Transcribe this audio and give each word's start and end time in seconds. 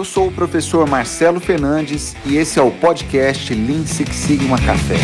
Eu 0.00 0.04
sou 0.06 0.28
o 0.28 0.32
professor 0.32 0.88
Marcelo 0.88 1.38
Fernandes 1.38 2.16
e 2.24 2.38
esse 2.38 2.58
é 2.58 2.62
o 2.62 2.70
podcast 2.70 3.52
Lean 3.52 3.84
Six 3.84 4.16
Sigma 4.16 4.56
Café. 4.56 4.96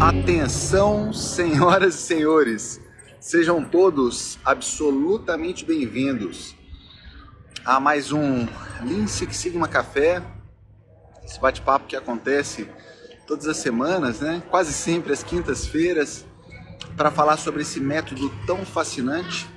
Atenção, 0.00 1.12
senhoras 1.12 1.94
e 1.94 1.98
senhores, 1.98 2.80
sejam 3.20 3.64
todos 3.64 4.40
absolutamente 4.44 5.64
bem-vindos 5.64 6.56
a 7.64 7.78
mais 7.78 8.10
um 8.10 8.44
Lean 8.82 9.06
Six 9.06 9.36
Sigma 9.36 9.68
Café, 9.68 10.20
esse 11.24 11.40
bate-papo 11.40 11.86
que 11.86 11.94
acontece 11.94 12.68
todas 13.24 13.46
as 13.46 13.58
semanas, 13.58 14.18
né? 14.18 14.42
quase 14.50 14.72
sempre 14.72 15.12
às 15.12 15.22
quintas-feiras, 15.22 16.26
para 16.96 17.12
falar 17.12 17.36
sobre 17.36 17.62
esse 17.62 17.78
método 17.78 18.32
tão 18.48 18.66
fascinante 18.66 19.53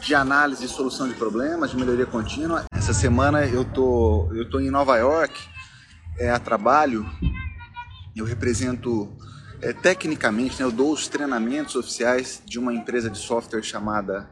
de 0.00 0.14
análise 0.14 0.64
e 0.64 0.68
solução 0.68 1.08
de 1.08 1.14
problemas, 1.14 1.70
de 1.70 1.76
melhoria 1.76 2.06
contínua. 2.06 2.64
Essa 2.72 2.92
semana 2.92 3.44
eu 3.44 3.64
tô, 3.64 4.30
eu 4.32 4.48
tô 4.48 4.60
em 4.60 4.70
Nova 4.70 4.96
York, 4.96 5.40
é, 6.18 6.30
a 6.30 6.38
trabalho, 6.38 7.06
eu 8.14 8.24
represento 8.24 9.16
é, 9.60 9.72
tecnicamente, 9.72 10.58
né, 10.58 10.64
eu 10.64 10.72
dou 10.72 10.92
os 10.92 11.08
treinamentos 11.08 11.74
oficiais 11.76 12.42
de 12.44 12.58
uma 12.58 12.72
empresa 12.72 13.10
de 13.10 13.18
software 13.18 13.62
chamada 13.62 14.28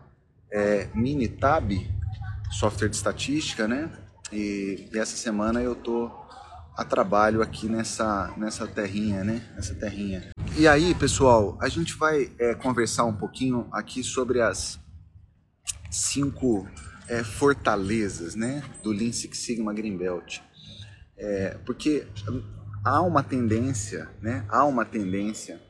é, 0.51 0.89
Minitab, 0.95 1.91
software 2.51 2.89
de 2.89 2.97
estatística, 2.97 3.67
né? 3.67 3.91
E, 4.33 4.89
e 4.93 4.99
essa 4.99 5.17
semana 5.17 5.61
eu 5.61 5.75
tô 5.75 6.11
a 6.77 6.85
trabalho 6.85 7.43
aqui 7.43 7.69
nessa, 7.69 8.33
nessa 8.37 8.67
terrinha, 8.67 9.23
né? 9.23 9.43
Nessa 9.55 9.75
terrinha. 9.75 10.31
E 10.57 10.67
aí, 10.67 10.95
pessoal, 10.95 11.59
a 11.61 11.69
gente 11.69 11.97
vai 11.97 12.31
é, 12.39 12.55
conversar 12.55 13.05
um 13.05 13.15
pouquinho 13.15 13.69
aqui 13.73 14.03
sobre 14.03 14.41
as 14.41 14.79
cinco 15.95 16.69
é, 17.09 17.23
fortalezas 17.23 18.35
né, 18.35 18.63
do 18.83 18.91
Lean 18.91 19.13
Six 19.13 19.39
Sigma 19.39 19.73
Green 19.73 19.97
Belt. 19.97 20.41
É, 21.17 21.57
porque 21.65 22.07
há 22.85 23.01
uma 23.03 23.23
tendência, 23.23 24.09
né, 24.21 24.45
há 24.49 24.65
uma 24.65 24.85
tendência 24.85 25.61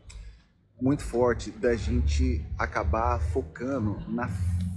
muito 0.80 1.02
forte 1.02 1.50
da 1.50 1.74
gente 1.76 2.44
acabar 2.58 3.20
focando 3.20 3.98
na 4.08 4.28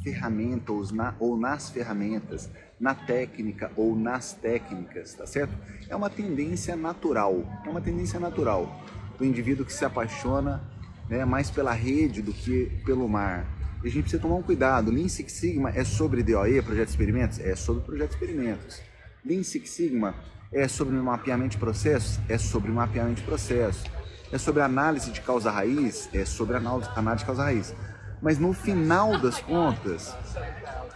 ferramenta 0.04 0.72
ou, 0.72 0.86
na, 0.94 1.16
ou 1.20 1.38
nas 1.38 1.70
ferramentas, 1.70 2.50
na 2.80 2.94
técnica 2.94 3.72
ou 3.76 3.96
nas 3.96 4.34
técnicas, 4.34 5.14
tá 5.14 5.26
certo? 5.26 5.54
É 5.90 5.96
uma 5.96 6.10
tendência 6.10 6.76
natural, 6.76 7.44
é 7.66 7.70
uma 7.70 7.82
tendência 7.82 8.20
natural 8.20 8.84
do 9.18 9.26
indivíduo 9.26 9.66
que 9.66 9.74
se 9.74 9.84
apaixona 9.84 10.62
né, 11.10 11.26
mais 11.26 11.50
pela 11.50 11.74
rede 11.74 12.22
do 12.22 12.32
que 12.32 12.72
pelo 12.86 13.08
mar, 13.08 13.57
a 13.84 13.88
gente 13.88 14.02
precisa 14.02 14.22
tomar 14.22 14.36
um 14.36 14.42
cuidado. 14.42 14.92
Lean 14.92 15.08
Six 15.08 15.32
Sigma 15.32 15.70
é 15.70 15.84
sobre 15.84 16.24
DOE, 16.24 16.62
projeto 16.62 16.86
de 16.86 16.92
experimentos? 16.92 17.40
É 17.40 17.56
sobre 17.56 17.84
projeto 17.84 18.10
de 18.10 18.16
experimentos. 18.16 18.82
Lean 19.24 19.44
Six 19.44 19.70
Sigma 19.70 20.16
é 20.52 20.68
sobre 20.68 20.96
mapeamento 20.96 21.52
de 21.52 21.58
processos? 21.58 22.20
É 22.28 22.38
sobre 22.38 22.72
mapeamento 22.72 23.22
de 23.22 23.24
processos. 23.24 23.84
É 24.32 24.38
sobre 24.38 24.62
análise 24.62 25.12
de 25.12 25.22
causa 25.22 25.52
raiz? 25.52 26.10
É 26.14 26.26
sobre 26.26 26.58
análise 26.58 26.90
de 26.90 27.26
causa 27.26 27.44
raiz. 27.44 27.74
Mas 28.22 28.40
no 28.40 28.52
final 28.52 29.20
das 29.20 29.40
contas, 29.40 30.16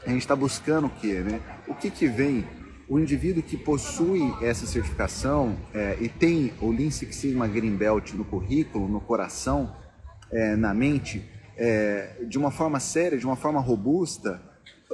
a 0.05 0.09
gente 0.09 0.21
está 0.21 0.35
buscando 0.35 0.87
o 0.87 0.89
quê? 0.89 1.19
Né? 1.19 1.39
O 1.67 1.75
que, 1.75 1.91
que 1.91 2.07
vem? 2.07 2.45
O 2.89 2.99
indivíduo 2.99 3.41
que 3.41 3.55
possui 3.55 4.33
essa 4.41 4.65
certificação 4.65 5.55
é, 5.73 5.97
e 6.01 6.09
tem 6.09 6.53
o 6.59 6.71
Lean 6.71 6.89
Six 6.89 7.15
Sigma 7.15 7.47
Green 7.47 7.75
Belt 7.77 8.13
no 8.13 8.25
currículo, 8.25 8.87
no 8.87 8.99
coração, 8.99 9.73
é, 10.29 10.57
na 10.57 10.73
mente, 10.73 11.23
é, 11.57 12.23
de 12.27 12.37
uma 12.37 12.51
forma 12.51 12.79
séria, 12.79 13.17
de 13.17 13.25
uma 13.25 13.35
forma 13.35 13.59
robusta, 13.59 14.41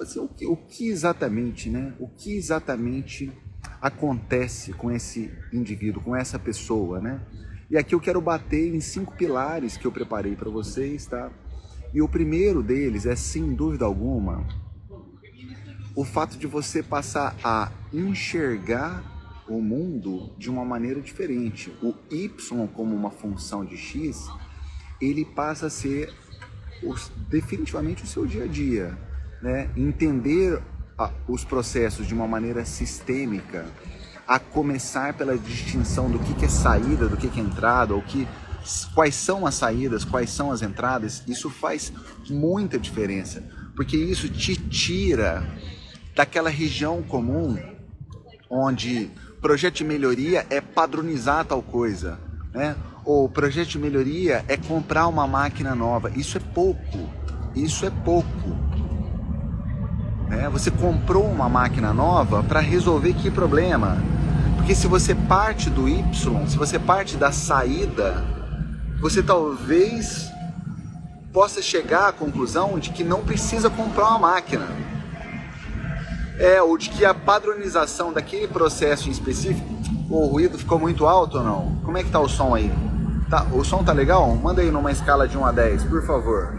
assim, 0.02 0.20
o, 0.20 0.28
que, 0.28 0.46
o 0.46 0.56
que 0.56 0.90
exatamente, 0.90 1.70
né? 1.70 1.94
O 2.00 2.08
que 2.08 2.36
exatamente 2.36 3.32
acontece 3.82 4.74
com 4.74 4.92
esse 4.92 5.32
indivíduo, 5.54 6.02
com 6.02 6.16
essa 6.16 6.38
pessoa, 6.40 7.00
né? 7.00 7.22
E 7.70 7.78
aqui 7.78 7.94
eu 7.94 8.00
quero 8.00 8.22
bater 8.22 8.74
em 8.74 8.80
cinco 8.80 9.16
pilares 9.16 9.76
que 9.76 9.86
eu 9.86 9.92
preparei 9.92 10.36
para 10.36 10.50
vocês, 10.50 11.06
tá? 11.06 11.32
E 11.94 12.02
o 12.02 12.08
primeiro 12.08 12.64
deles 12.64 13.06
é, 13.06 13.16
sem 13.16 13.54
dúvida 13.54 13.86
alguma, 13.86 14.48
o 15.96 16.04
fato 16.04 16.38
de 16.38 16.46
você 16.46 16.84
passar 16.84 17.36
a 17.44 17.72
enxergar 17.92 19.04
o 19.48 19.62
mundo 19.62 20.32
de 20.38 20.50
uma 20.50 20.64
maneira 20.64 21.02
diferente. 21.02 21.74
O 21.82 21.94
y 22.12 22.68
como 22.68 22.96
uma 22.96 23.10
função 23.10 23.66
de 23.66 23.78
x, 23.78 24.28
ele 25.02 25.26
passa 25.26 25.68
a 25.68 25.70
ser 25.70 26.14
os, 26.84 27.12
definitivamente 27.30 28.04
o 28.04 28.08
seu 28.08 28.26
dia 28.26 28.44
a 28.44 28.48
dia, 28.48 28.98
né? 29.42 29.70
entender 29.76 30.62
a, 30.98 31.12
os 31.28 31.44
processos 31.44 32.08
de 32.08 32.14
uma 32.14 32.28
maneira 32.28 32.66
sistêmica, 32.66 33.66
a 34.28 34.40
começar 34.40 35.14
pela 35.14 35.38
distinção 35.38 36.10
do 36.10 36.20
que, 36.20 36.34
que 36.34 36.46
é 36.46 36.50
saída, 36.50 37.08
do 37.08 37.16
que, 37.16 37.30
que 37.30 37.40
é 37.40 37.44
entrada, 37.44 37.96
o 37.96 38.02
que, 38.02 38.28
quais 38.94 39.16
são 39.16 39.46
as 39.46 39.56
saídas, 39.56 40.04
quais 40.04 40.30
são 40.30 40.52
as 40.52 40.62
entradas, 40.62 41.24
isso 41.28 41.50
faz 41.50 41.94
muita 42.30 42.78
diferença, 42.78 43.44
porque 43.76 43.96
isso 43.96 44.28
te 44.28 44.56
tira 44.56 45.48
daquela 46.16 46.50
região 46.50 47.02
comum 47.04 47.58
onde 48.50 49.12
projeto 49.42 49.76
de 49.76 49.84
melhoria 49.84 50.46
é 50.50 50.60
padronizar 50.60 51.46
tal 51.46 51.62
coisa, 51.62 52.20
né? 52.54 52.76
o 53.06 53.30
projeto 53.30 53.70
de 53.70 53.80
melhoria 53.80 54.44
é 54.48 54.58
comprar 54.58 55.08
uma 55.08 55.26
máquina 55.26 55.74
nova. 55.74 56.12
Isso 56.16 56.38
é 56.38 56.42
pouco. 56.54 57.10
Isso 57.56 57.86
é 57.86 57.90
pouco. 58.04 58.50
Né? 60.28 60.50
Você 60.50 60.70
comprou 60.70 61.26
uma 61.26 61.48
máquina 61.48 61.94
nova 61.94 62.44
para 62.44 62.60
resolver 62.60 63.14
que 63.14 63.32
problema? 63.32 63.98
Porque 64.58 64.76
se 64.76 64.88
você 64.88 65.16
parte 65.16 65.70
do 65.70 65.88
Y, 65.88 66.48
se 66.48 66.58
você 66.58 66.78
parte 66.78 67.16
da 67.16 67.32
saída, 67.32 68.26
você 69.00 69.24
talvez 69.24 70.30
possa 71.32 71.62
chegar 71.62 72.10
à 72.10 72.12
conclusão 72.12 72.78
de 72.78 72.90
que 72.90 73.04
não 73.04 73.24
precisa 73.24 73.70
comprar 73.70 74.10
uma 74.10 74.20
máquina. 74.20 74.68
É, 76.38 76.62
ou 76.62 76.78
de 76.78 76.90
que 76.90 77.06
a 77.06 77.14
padronização 77.14 78.12
daquele 78.12 78.48
processo 78.48 79.08
em 79.08 79.12
específico, 79.12 79.78
o 80.10 80.26
ruído 80.26 80.58
ficou 80.58 80.80
muito 80.80 81.06
alto 81.06 81.38
ou 81.38 81.44
não? 81.44 81.76
Como 81.84 81.98
é 81.98 82.04
que 82.04 82.10
tá 82.10 82.20
o 82.20 82.30
som 82.30 82.56
aí? 82.56 82.72
Tá, 83.30 83.46
o 83.52 83.64
som 83.64 83.84
tá 83.84 83.92
legal? 83.92 84.34
Manda 84.36 84.62
aí 84.62 84.72
numa 84.72 84.92
escala 84.92 85.28
de 85.28 85.38
1 85.38 85.46
a 85.46 85.52
10, 85.52 85.84
por 85.84 86.06
favor. 86.06 86.56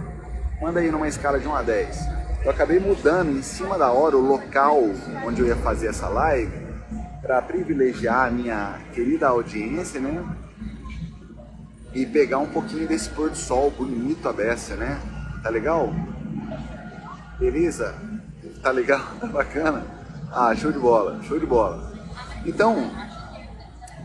Manda 0.60 0.80
aí 0.80 0.90
numa 0.90 1.08
escala 1.08 1.38
de 1.38 1.48
1 1.48 1.54
a 1.54 1.62
10. 1.62 1.98
Eu 2.44 2.50
acabei 2.50 2.78
mudando 2.78 3.30
em 3.30 3.42
cima 3.42 3.78
da 3.78 3.90
hora 3.90 4.16
o 4.16 4.20
local 4.20 4.78
onde 5.24 5.40
eu 5.40 5.46
ia 5.46 5.56
fazer 5.56 5.88
essa 5.88 6.08
live 6.08 6.68
para 7.22 7.40
privilegiar 7.42 8.28
a 8.28 8.30
minha 8.30 8.78
querida 8.92 9.28
audiência, 9.28 10.00
né? 10.00 10.22
E 11.94 12.04
pegar 12.04 12.38
um 12.38 12.46
pouquinho 12.46 12.86
desse 12.86 13.08
pôr 13.08 13.30
do 13.30 13.36
sol 13.36 13.70
bonito 13.70 14.28
a 14.28 14.32
beça, 14.32 14.76
né? 14.76 15.00
Tá 15.42 15.48
legal? 15.48 15.92
Beleza? 17.38 17.94
Tá 18.62 18.70
legal? 18.70 19.00
Tá 19.20 19.26
bacana? 19.26 19.84
Ah, 20.30 20.54
show 20.54 20.70
de 20.70 20.78
bola, 20.78 21.18
show 21.22 21.38
de 21.38 21.46
bola. 21.46 21.92
Então, 22.44 22.90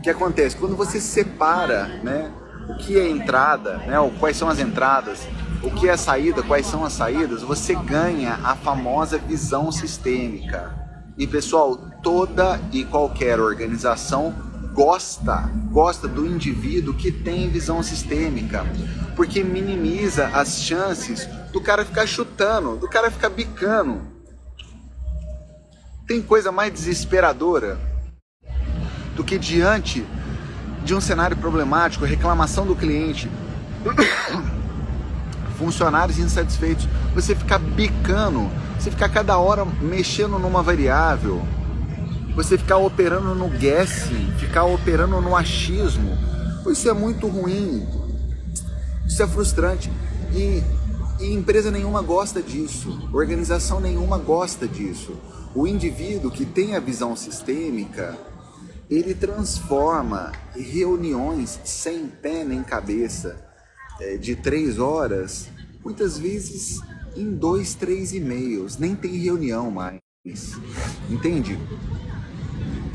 que 0.04 0.10
acontece? 0.10 0.54
Quando 0.54 0.76
você 0.76 1.00
separa, 1.00 1.86
né? 2.02 2.30
o 2.68 2.76
que 2.76 2.98
é 2.98 3.08
entrada, 3.08 3.78
né, 3.78 3.96
quais 4.18 4.36
são 4.36 4.48
as 4.48 4.58
entradas, 4.58 5.26
o 5.62 5.70
que 5.70 5.88
é 5.88 5.96
saída, 5.96 6.42
quais 6.42 6.66
são 6.66 6.84
as 6.84 6.92
saídas, 6.92 7.42
você 7.42 7.74
ganha 7.74 8.38
a 8.44 8.54
famosa 8.54 9.18
visão 9.18 9.72
sistêmica. 9.72 10.74
E 11.16 11.26
pessoal, 11.26 11.76
toda 12.02 12.60
e 12.72 12.84
qualquer 12.84 13.40
organização 13.40 14.34
gosta, 14.74 15.50
gosta 15.70 16.08
do 16.08 16.26
indivíduo 16.26 16.94
que 16.94 17.10
tem 17.10 17.48
visão 17.48 17.82
sistêmica, 17.82 18.64
porque 19.16 19.42
minimiza 19.42 20.28
as 20.28 20.60
chances 20.60 21.26
do 21.52 21.60
cara 21.60 21.84
ficar 21.84 22.06
chutando, 22.06 22.76
do 22.76 22.88
cara 22.88 23.10
ficar 23.10 23.30
bicando. 23.30 24.02
Tem 26.06 26.20
coisa 26.20 26.52
mais 26.52 26.72
desesperadora 26.72 27.93
do 29.14 29.24
que 29.24 29.38
diante 29.38 30.04
de 30.84 30.94
um 30.94 31.00
cenário 31.00 31.36
problemático, 31.36 32.04
reclamação 32.04 32.66
do 32.66 32.76
cliente, 32.76 33.30
funcionários 35.56 36.18
insatisfeitos, 36.18 36.86
você 37.14 37.34
ficar 37.34 37.58
bicando, 37.58 38.50
você 38.78 38.90
ficar 38.90 39.08
cada 39.08 39.38
hora 39.38 39.64
mexendo 39.64 40.38
numa 40.38 40.62
variável, 40.62 41.42
você 42.34 42.58
ficar 42.58 42.76
operando 42.76 43.34
no 43.34 43.48
guessing, 43.48 44.32
ficar 44.38 44.64
operando 44.64 45.20
no 45.20 45.36
achismo, 45.36 46.18
isso 46.70 46.88
é 46.88 46.92
muito 46.92 47.28
ruim, 47.28 47.86
isso 49.06 49.22
é 49.22 49.26
frustrante. 49.26 49.90
E, 50.32 50.62
e 51.20 51.32
empresa 51.32 51.70
nenhuma 51.70 52.02
gosta 52.02 52.42
disso, 52.42 53.08
organização 53.12 53.80
nenhuma 53.80 54.18
gosta 54.18 54.66
disso. 54.66 55.12
O 55.54 55.66
indivíduo 55.66 56.30
que 56.30 56.44
tem 56.44 56.74
a 56.74 56.80
visão 56.80 57.14
sistêmica, 57.14 58.18
ele 58.90 59.14
transforma 59.14 60.32
reuniões 60.54 61.58
sem 61.64 62.06
pé 62.06 62.44
nem 62.44 62.62
cabeça 62.62 63.36
é, 64.00 64.16
de 64.16 64.36
três 64.36 64.78
horas, 64.78 65.48
muitas 65.84 66.18
vezes 66.18 66.80
em 67.16 67.34
dois, 67.34 67.74
três 67.74 68.12
e-mails, 68.12 68.76
nem 68.76 68.94
tem 68.94 69.16
reunião 69.16 69.70
mais. 69.70 70.00
Entende? 71.08 71.58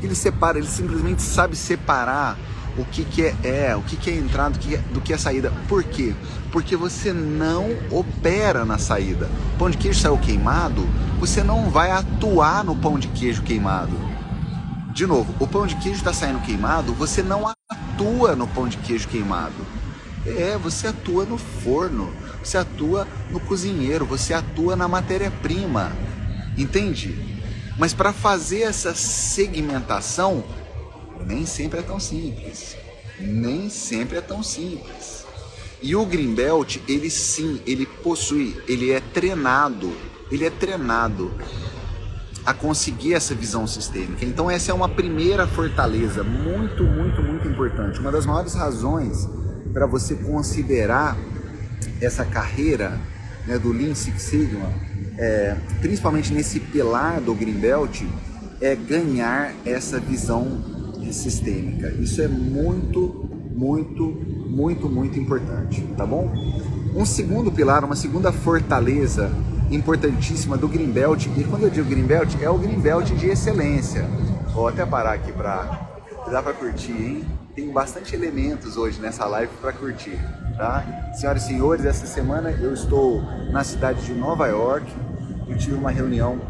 Ele 0.02 0.14
separa, 0.14 0.58
ele 0.58 0.66
simplesmente 0.66 1.22
sabe 1.22 1.56
separar 1.56 2.38
o 2.76 2.84
que, 2.84 3.04
que 3.04 3.22
é, 3.22 3.34
é, 3.42 3.76
o 3.76 3.82
que, 3.82 3.96
que 3.96 4.10
é 4.10 4.14
entrada 4.14 4.50
do 4.50 4.58
que, 4.58 4.74
é, 4.74 4.78
do 4.78 5.00
que 5.00 5.12
é 5.12 5.18
saída. 5.18 5.52
Por 5.68 5.82
quê? 5.84 6.14
Porque 6.52 6.76
você 6.76 7.12
não 7.12 7.68
opera 7.90 8.64
na 8.64 8.78
saída. 8.78 9.28
Pão 9.58 9.70
de 9.70 9.76
queijo 9.76 10.00
saiu 10.00 10.18
queimado, 10.18 10.82
você 11.18 11.42
não 11.42 11.70
vai 11.70 11.90
atuar 11.90 12.64
no 12.64 12.76
pão 12.76 12.98
de 12.98 13.08
queijo 13.08 13.42
queimado. 13.42 13.92
De 14.92 15.06
novo, 15.06 15.32
o 15.38 15.46
pão 15.46 15.66
de 15.66 15.76
queijo 15.76 15.98
está 15.98 16.12
saindo 16.12 16.40
queimado, 16.40 16.92
você 16.92 17.22
não 17.22 17.46
atua 17.46 18.34
no 18.34 18.46
pão 18.48 18.68
de 18.68 18.76
queijo 18.78 19.08
queimado. 19.08 19.54
É, 20.26 20.58
você 20.58 20.88
atua 20.88 21.24
no 21.24 21.38
forno, 21.38 22.12
você 22.42 22.58
atua 22.58 23.06
no 23.30 23.38
cozinheiro, 23.38 24.04
você 24.04 24.34
atua 24.34 24.74
na 24.74 24.88
matéria-prima. 24.88 25.92
Entende? 26.58 27.38
Mas 27.78 27.94
para 27.94 28.12
fazer 28.12 28.62
essa 28.62 28.92
segmentação, 28.94 30.44
nem 31.24 31.46
sempre 31.46 31.78
é 31.78 31.82
tão 31.82 32.00
simples. 32.00 32.76
Nem 33.20 33.70
sempre 33.70 34.18
é 34.18 34.20
tão 34.20 34.42
simples. 34.42 35.24
E 35.80 35.94
o 35.94 36.04
Greenbelt, 36.04 36.78
ele 36.88 37.08
sim, 37.08 37.60
ele 37.64 37.86
possui, 37.86 38.60
ele 38.66 38.90
é 38.90 39.00
treinado, 39.00 39.96
ele 40.30 40.44
é 40.44 40.50
treinado 40.50 41.32
a 42.50 42.54
conseguir 42.54 43.14
essa 43.14 43.32
visão 43.32 43.64
sistêmica. 43.64 44.24
Então 44.24 44.50
essa 44.50 44.72
é 44.72 44.74
uma 44.74 44.88
primeira 44.88 45.46
fortaleza 45.46 46.24
muito, 46.24 46.82
muito, 46.82 47.22
muito 47.22 47.46
importante. 47.46 48.00
Uma 48.00 48.10
das 48.10 48.26
maiores 48.26 48.54
razões 48.54 49.28
para 49.72 49.86
você 49.86 50.16
considerar 50.16 51.16
essa 52.00 52.24
carreira 52.24 52.98
né, 53.46 53.56
do 53.56 53.72
Lean 53.72 53.94
Six 53.94 54.20
Sigma, 54.20 54.68
é, 55.16 55.56
principalmente 55.80 56.32
nesse 56.32 56.58
pilar 56.58 57.20
do 57.20 57.32
Greenbelt, 57.36 58.02
é 58.60 58.74
ganhar 58.74 59.54
essa 59.64 60.00
visão 60.00 60.80
sistêmica. 61.12 61.88
Isso 62.00 62.20
é 62.20 62.26
muito, 62.26 63.30
muito, 63.54 64.04
muito, 64.48 64.88
muito 64.88 65.18
importante, 65.20 65.82
tá 65.96 66.04
bom? 66.04 66.32
Um 66.96 67.04
segundo 67.04 67.52
pilar, 67.52 67.84
uma 67.84 67.96
segunda 67.96 68.32
fortaleza 68.32 69.30
importantíssima 69.70 70.56
do 70.56 70.68
Greenbelt, 70.68 71.26
e 71.36 71.44
quando 71.44 71.64
eu 71.64 71.70
digo 71.70 71.88
Greenbelt, 71.88 72.36
é 72.42 72.50
o 72.50 72.58
Greenbelt 72.58 73.10
de 73.12 73.26
excelência. 73.28 74.04
Vou 74.52 74.66
até 74.68 74.84
parar 74.84 75.12
aqui 75.12 75.32
para 75.32 75.88
dá 76.30 76.42
para 76.42 76.52
curtir, 76.52 76.92
hein? 76.92 77.24
Tem 77.54 77.70
bastante 77.70 78.14
elementos 78.14 78.76
hoje 78.76 79.00
nessa 79.00 79.26
live 79.26 79.52
para 79.60 79.72
curtir, 79.72 80.18
tá? 80.56 81.12
Senhoras 81.14 81.44
e 81.44 81.46
senhores, 81.46 81.84
essa 81.84 82.06
semana 82.06 82.50
eu 82.50 82.72
estou 82.72 83.20
na 83.50 83.64
cidade 83.64 84.04
de 84.04 84.12
Nova 84.12 84.46
York. 84.46 84.86
Eu 85.48 85.56
tive 85.56 85.74
uma 85.74 85.90
reunião 85.90 86.40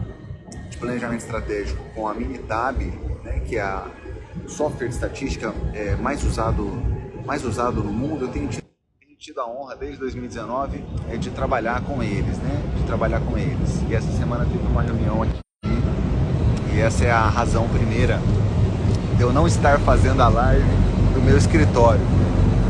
de 0.69 0.77
planejamento 0.77 1.21
estratégico 1.21 1.83
com 1.95 2.07
a 2.07 2.15
Minitab, 2.15 2.79
né, 3.25 3.41
que 3.41 3.57
é 3.57 3.63
a 3.63 3.87
software 4.47 4.89
de 4.89 4.95
estatística 4.95 5.55
é, 5.73 5.97
mais 5.97 6.23
usado 6.25 6.71
mais 7.25 7.45
usado 7.45 7.83
no 7.83 7.93
mundo. 7.93 8.25
Eu 8.27 8.29
tenho 8.29 8.49
tido, 8.49 8.65
tenho 9.01 9.17
tido 9.17 9.41
a 9.41 9.47
honra 9.49 9.77
desde 9.77 9.99
2019 9.99 10.85
é, 11.09 11.17
de 11.17 11.31
trabalhar 11.31 11.83
com 11.83 12.03
eles, 12.03 12.37
né? 12.39 12.70
Trabalhar 12.91 13.21
com 13.21 13.39
eles. 13.39 13.85
E 13.89 13.95
essa 13.95 14.11
semana 14.19 14.45
teve 14.45 14.67
uma 14.67 14.83
reunião 14.83 15.23
aqui 15.23 15.39
e 16.75 16.81
essa 16.81 17.05
é 17.05 17.11
a 17.13 17.29
razão 17.29 17.69
primeira 17.69 18.19
de 19.17 19.23
eu 19.23 19.33
não 19.33 19.47
estar 19.47 19.79
fazendo 19.79 20.21
a 20.21 20.29
live 20.29 20.65
do 21.15 21.23
meu 21.23 21.39
escritório. 21.39 22.01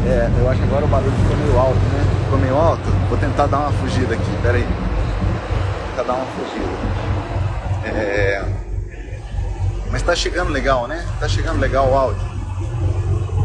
É, 0.07 0.31
eu 0.39 0.51
acho 0.51 0.61
que 0.61 0.67
agora 0.67 0.85
o 0.85 0.89
barulho 0.89 1.11
ficou 1.13 1.37
meio 1.39 1.59
alto, 1.59 1.79
né? 1.79 2.23
Ficou 2.25 2.39
meio 2.39 2.55
alto? 2.55 2.83
Vou 3.09 3.17
tentar 3.17 3.47
dar 3.47 3.61
uma 3.61 3.73
fugida 3.73 4.13
aqui, 4.13 4.43
pera 4.43 4.59
aí. 4.59 4.65
Vou 4.65 5.89
tentar 5.89 6.03
dar 6.03 6.13
uma 6.13 6.27
fugida. 6.27 6.69
É... 7.87 8.45
Mas 9.91 10.03
tá 10.03 10.15
chegando 10.15 10.51
legal, 10.51 10.87
né? 10.87 11.03
Tá 11.19 11.29
chegando 11.29 11.59
legal 11.59 11.89
o 11.89 11.97
áudio. 11.97 12.23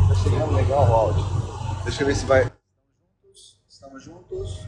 Tá 0.10 0.16
chegando 0.16 0.52
legal 0.54 0.90
o 0.90 0.94
áudio. 0.94 1.26
Deixa 1.86 2.04
eu 2.04 2.08
ver 2.08 2.16
se 2.18 2.26
vai. 2.26 2.52
Estamos 3.70 4.04
juntos. 4.04 4.68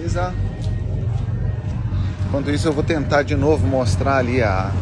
Beleza? 0.00 0.34
Enquanto 2.26 2.50
isso 2.50 2.66
eu 2.66 2.72
vou 2.72 2.82
tentar 2.82 3.22
de 3.22 3.36
novo 3.36 3.66
mostrar 3.66 4.16
ali 4.16 4.42
a. 4.42 4.72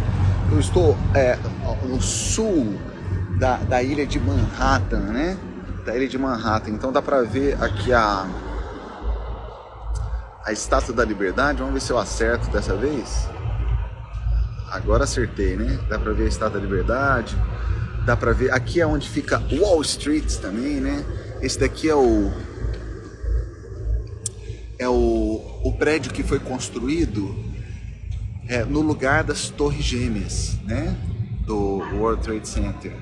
Eu 0.53 0.61
estou 0.61 0.97
é, 1.13 1.37
no 1.83 2.01
sul 2.01 2.79
da, 3.37 3.57
da 3.57 3.83
ilha 3.83 4.07
de 4.07 4.21
Manhattan, 4.21 5.01
né? 5.01 5.37
Da 5.85 5.97
ilha 5.97 6.09
de 6.09 6.17
Manhattan. 6.17 6.71
Então 6.71 6.93
dá 6.93 7.03
pra 7.03 7.23
ver 7.23 7.61
aqui 7.61 7.93
a 7.93 8.29
a 10.45 10.53
Estátua 10.53 10.95
da 10.95 11.05
Liberdade. 11.05 11.59
Vamos 11.59 11.75
ver 11.75 11.81
se 11.81 11.91
eu 11.91 11.99
acerto 11.99 12.49
dessa 12.51 12.77
vez. 12.77 13.29
Agora 14.71 15.03
acertei, 15.03 15.57
né? 15.57 15.81
Dá 15.89 15.99
pra 15.99 16.13
ver 16.13 16.27
a 16.27 16.29
Estátua 16.29 16.61
da 16.61 16.65
Liberdade. 16.65 17.37
Dá 18.07 18.17
pra 18.17 18.33
ver. 18.33 18.53
Aqui 18.53 18.81
é 18.81 18.87
onde 18.87 19.09
fica 19.09 19.43
Wall 19.51 19.83
Street 19.83 20.37
também, 20.37 20.81
né? 20.81 21.05
Esse 21.43 21.59
daqui 21.59 21.89
é 21.89 21.97
o. 21.97 22.31
É 24.79 24.89
o, 24.89 25.61
o 25.65 25.73
prédio 25.73 26.13
que 26.13 26.23
foi 26.23 26.39
construído 26.39 27.35
é, 28.49 28.65
no 28.65 28.81
lugar 28.81 29.25
das 29.25 29.51
Torres 29.51 29.85
Gêmeas, 29.85 30.57
né? 30.65 30.97
Do 31.45 31.79
World 31.97 32.23
Trade 32.23 32.49
Center. 32.49 32.93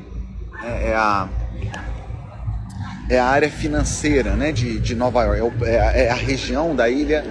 É, 0.62 0.90
é 0.90 0.94
a 0.94 1.28
é 3.08 3.18
a 3.18 3.26
área 3.26 3.48
financeira 3.48 4.34
né, 4.34 4.50
de, 4.52 4.80
de 4.80 4.94
Nova 4.94 5.22
York, 5.24 5.64
é, 5.64 5.74
é, 5.74 6.04
é 6.06 6.10
a 6.10 6.14
região 6.14 6.74
da 6.74 6.88
ilha, 6.88 7.24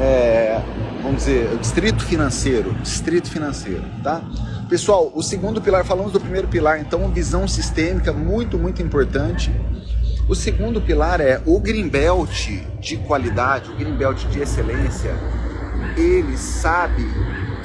é, 0.00 0.60
vamos 1.02 1.18
dizer, 1.18 1.52
o 1.52 1.58
distrito 1.58 2.02
financeiro, 2.02 2.72
distrito 2.82 3.30
financeiro, 3.30 3.84
tá? 4.02 4.22
Pessoal, 4.68 5.12
o 5.14 5.22
segundo 5.22 5.60
pilar, 5.60 5.84
falamos 5.84 6.12
do 6.12 6.20
primeiro 6.20 6.48
pilar, 6.48 6.80
então 6.80 7.06
visão 7.10 7.46
sistêmica, 7.46 8.10
muito, 8.10 8.58
muito 8.58 8.80
importante. 8.80 9.52
O 10.32 10.34
segundo 10.34 10.80
pilar 10.80 11.20
é 11.20 11.42
o 11.44 11.60
Greenbelt 11.60 12.48
de 12.80 12.96
qualidade, 12.96 13.70
o 13.70 13.76
Greenbelt 13.76 14.24
de 14.28 14.40
excelência, 14.40 15.14
ele 15.94 16.38
sabe 16.38 17.04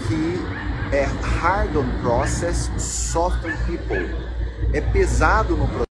que 0.05 0.93
é 0.93 1.05
hard 1.39 1.77
on 1.77 1.87
process, 2.01 2.69
soft 2.77 3.37
on 3.45 3.55
people. 3.65 4.13
É 4.73 4.81
pesado 4.81 5.55
no 5.55 5.65
processo 5.65 5.86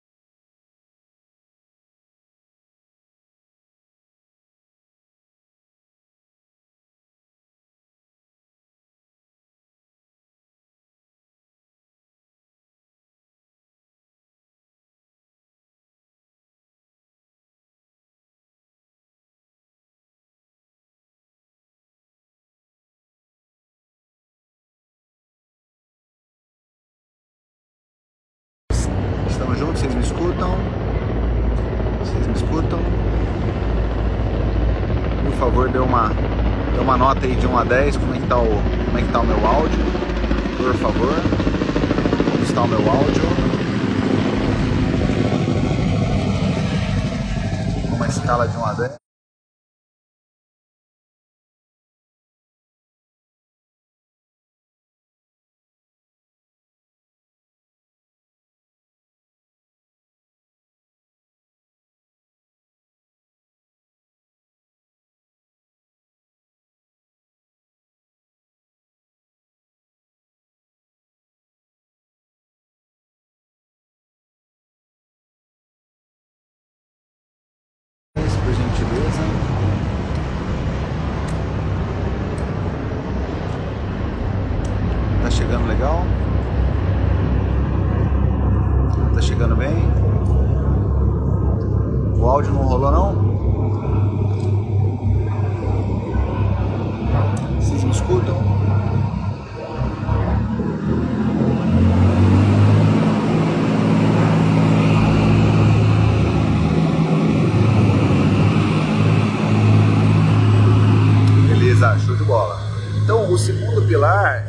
juntos? 29.67 29.81
Vocês 29.81 29.93
me 29.93 30.01
escutam? 30.01 30.55
Vocês 31.99 32.27
me 32.27 32.33
escutam? 32.33 32.79
Por 35.25 35.33
favor, 35.33 35.69
dê 35.69 35.79
uma, 35.79 36.09
dê 36.73 36.79
uma 36.79 36.97
nota 36.97 37.25
aí 37.25 37.35
de 37.35 37.45
1 37.45 37.57
a 37.57 37.63
10, 37.63 37.97
como 37.97 38.15
é 38.15 38.19
que 38.19 38.27
tá 38.27 38.37
o, 38.37 38.47
como 38.85 38.97
é 38.97 39.01
que 39.01 39.11
tá 39.11 39.19
o 39.19 39.25
meu 39.25 39.45
áudio? 39.45 39.79
Por 40.57 40.73
favor. 40.75 41.13
Como 42.31 42.43
está 42.43 42.61
o 42.61 42.67
meu 42.67 42.79
áudio? 42.79 43.23
Uma 47.93 48.07
escala 48.07 48.47
de 48.47 48.57
1 48.57 48.65
a 48.65 48.73
10. 48.73 49.06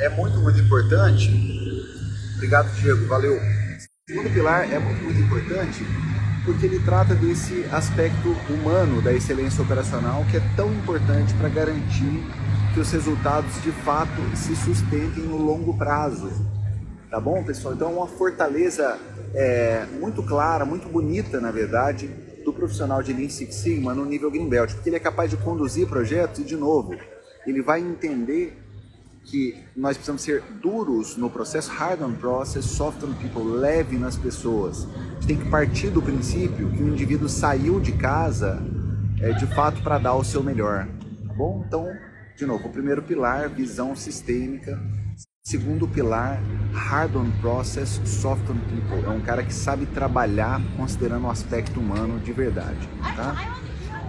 É 0.08 0.16
muito, 0.16 0.38
muito 0.38 0.58
importante. 0.58 1.30
Obrigado, 2.36 2.72
Diego. 2.74 3.06
Valeu. 3.06 3.36
O 3.36 4.10
segundo 4.10 4.32
pilar 4.32 4.72
é 4.72 4.78
muito, 4.78 5.04
muito 5.04 5.20
importante 5.20 5.84
porque 6.44 6.64
ele 6.64 6.78
trata 6.80 7.14
desse 7.14 7.64
aspecto 7.70 8.30
humano 8.48 9.02
da 9.02 9.12
excelência 9.12 9.62
operacional 9.62 10.24
que 10.30 10.38
é 10.38 10.42
tão 10.56 10.72
importante 10.72 11.34
para 11.34 11.50
garantir 11.50 12.24
que 12.72 12.80
os 12.80 12.90
resultados 12.90 13.62
de 13.62 13.70
fato 13.70 14.22
se 14.34 14.56
sustentem 14.56 15.24
no 15.24 15.36
longo 15.36 15.76
prazo. 15.76 16.30
Tá 17.10 17.20
bom, 17.20 17.44
pessoal? 17.44 17.74
Então, 17.74 17.90
é 17.90 17.92
uma 17.92 18.06
fortaleza 18.06 18.98
é, 19.34 19.84
muito 20.00 20.22
clara, 20.22 20.64
muito 20.64 20.88
bonita, 20.88 21.38
na 21.38 21.50
verdade, 21.50 22.08
do 22.44 22.52
profissional 22.52 23.02
de 23.02 23.12
Lean 23.12 23.28
Six 23.28 23.54
Sigma 23.54 23.92
no 23.92 24.06
nível 24.06 24.30
Green 24.30 24.48
Belt, 24.48 24.72
porque 24.72 24.88
ele 24.88 24.96
é 24.96 25.00
capaz 25.00 25.30
de 25.30 25.36
conduzir 25.36 25.86
projetos 25.86 26.40
e, 26.40 26.44
de 26.44 26.56
novo, 26.56 26.94
ele 27.46 27.60
vai 27.60 27.80
entender 27.80 28.56
que 29.30 29.54
nós 29.76 29.97
precisamos 29.97 30.23
ser 30.23 30.42
duros 30.61 31.16
no 31.16 31.28
processo, 31.28 31.70
hard 31.70 32.02
on 32.02 32.12
process, 32.14 32.64
soft 32.64 33.02
on 33.02 33.12
people, 33.14 33.42
leve 33.42 33.99
nas 33.99 34.16
pessoas. 34.16 34.87
A 34.97 35.14
gente 35.14 35.26
tem 35.26 35.37
que 35.37 35.49
partir 35.50 35.90
do 35.90 36.00
princípio 36.00 36.70
que 36.70 36.82
o 36.82 36.88
indivíduo 36.88 37.28
saiu 37.28 37.78
de 37.78 37.92
casa 37.92 38.62
é, 39.20 39.32
de 39.32 39.47
fato 39.47 39.82
para 39.82 39.99
dar 39.99 40.14
o 40.14 40.25
seu 40.25 40.42
melhor. 40.42 40.88
Tá 41.26 41.35
bom? 41.35 41.62
Então, 41.66 41.87
de 42.37 42.47
novo, 42.47 42.68
o 42.68 42.70
primeiro 42.70 43.02
pilar, 43.02 43.49
visão 43.49 43.94
sistêmica. 43.94 44.80
Segundo 45.44 45.88
pilar, 45.88 46.40
hard 46.73 47.16
on 47.16 47.30
process, 47.40 48.00
soft 48.04 48.49
on 48.50 48.58
people. 48.68 49.06
É 49.06 49.11
um 49.11 49.20
cara 49.20 49.42
que 49.42 49.52
sabe 49.52 49.87
trabalhar 49.87 50.61
considerando 50.76 51.26
o 51.26 51.30
aspecto 51.30 51.80
humano 51.80 52.18
de 52.20 52.32
verdade. 52.32 52.88
Tá? 53.16 53.58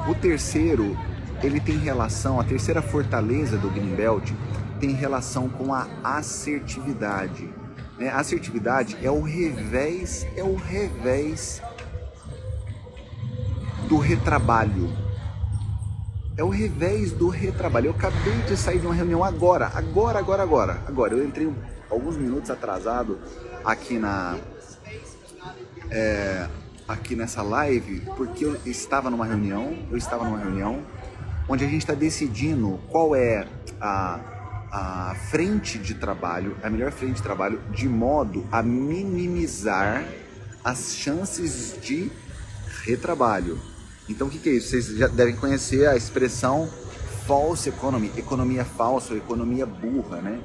O 0.10 0.16
terceiro, 0.16 0.98
ele 1.42 1.60
tem 1.60 1.78
relação, 1.78 2.40
a 2.40 2.44
terceira 2.44 2.82
fortaleza 2.82 3.58
do 3.58 3.70
Greenbelt 3.70 4.32
tem 4.80 4.92
relação 4.92 5.50
com 5.50 5.74
a 5.74 5.88
assertividade. 6.04 7.50
Né? 7.98 8.10
Assertividade 8.10 8.98
é 9.04 9.12
o 9.12 9.22
revés, 9.22 10.26
é 10.36 10.44
o 10.44 10.56
revés 10.56 11.62
do 13.88 13.98
retrabalho. 13.98 14.90
É 16.38 16.44
o 16.44 16.50
revés 16.50 17.12
do 17.12 17.28
retrabalho. 17.28 17.88
Eu 17.88 17.92
acabei 17.92 18.38
de 18.48 18.56
sair 18.56 18.80
de 18.80 18.86
uma 18.86 18.96
reunião 18.96 19.24
agora, 19.24 19.70
agora, 19.74 20.20
agora, 20.20 20.44
agora. 20.44 20.82
Agora, 20.88 21.14
eu 21.14 21.26
entrei 21.26 21.54
alguns 21.90 22.16
minutos 22.16 22.50
atrasado 22.50 23.20
aqui 23.66 23.98
na 23.98 24.38
é, 25.92 26.48
aqui 26.88 27.16
nessa 27.16 27.42
live 27.42 28.02
porque 28.16 28.46
eu 28.46 28.56
estava 28.66 29.10
numa 29.10 29.26
reunião, 29.26 29.76
eu 29.92 29.98
estava 29.98 30.24
numa 30.24 30.38
reunião 30.38 30.82
onde 31.48 31.66
a 31.66 31.68
gente 31.68 31.82
está 31.82 31.94
decidindo 31.94 32.80
qual 32.90 33.16
é 33.16 33.46
a 33.82 34.39
a 34.72 35.16
frente 35.30 35.78
de 35.78 35.96
trabalho, 35.96 36.56
a 36.62 36.70
melhor 36.70 36.92
frente 36.92 37.16
de 37.16 37.24
trabalho, 37.24 37.60
de 37.72 37.88
modo 37.88 38.46
a 38.52 38.62
minimizar 38.62 40.06
as 40.64 40.94
chances 40.94 41.76
de 41.82 42.12
retrabalho. 42.84 43.60
Então 44.08 44.28
o 44.28 44.30
que, 44.30 44.40
que 44.40 44.50
é 44.50 44.54
isso? 44.54 44.70
Vocês 44.70 44.88
já 44.98 45.08
devem 45.08 45.36
conhecer 45.36 45.88
a 45.88 45.96
expressão 45.96 46.70
false 47.26 47.70
economy, 47.70 48.12
economia 48.18 48.66
falsa 48.66 49.14
ou 49.14 49.18
economia 49.18 49.66
burra, 49.66 50.22
né? 50.22 50.40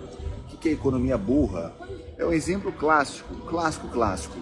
O 0.44 0.48
que, 0.48 0.56
que 0.56 0.68
é 0.68 0.72
economia 0.72 1.16
burra? 1.16 1.72
É 2.18 2.24
um 2.24 2.32
exemplo 2.32 2.72
clássico, 2.72 3.34
clássico, 3.46 3.88
clássico. 3.88 4.36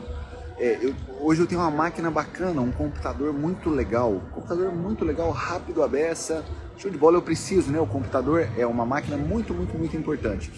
É, 0.59 0.79
eu, 0.83 0.95
hoje 1.21 1.41
eu 1.41 1.47
tenho 1.47 1.61
uma 1.61 1.71
máquina 1.71 2.11
bacana, 2.11 2.61
um 2.61 2.73
computador 2.73 3.33
muito 3.33 3.71
legal, 3.71 4.21
computador 4.33 4.73
muito 4.73 5.05
legal, 5.05 5.31
rápido 5.31 5.83
a 5.83 5.89
beça, 5.89 6.45
show 6.77 6.91
de 6.91 6.99
bola 6.99 7.17
eu 7.17 7.23
preciso, 7.23 7.71
né? 7.71 7.81
O 7.81 7.87
computador 7.87 8.49
é 8.57 8.67
uma 8.67 8.85
máquina 8.85 9.17
muito, 9.17 9.55
muito, 9.55 9.77
muito 9.77 9.97
importante. 9.97 10.51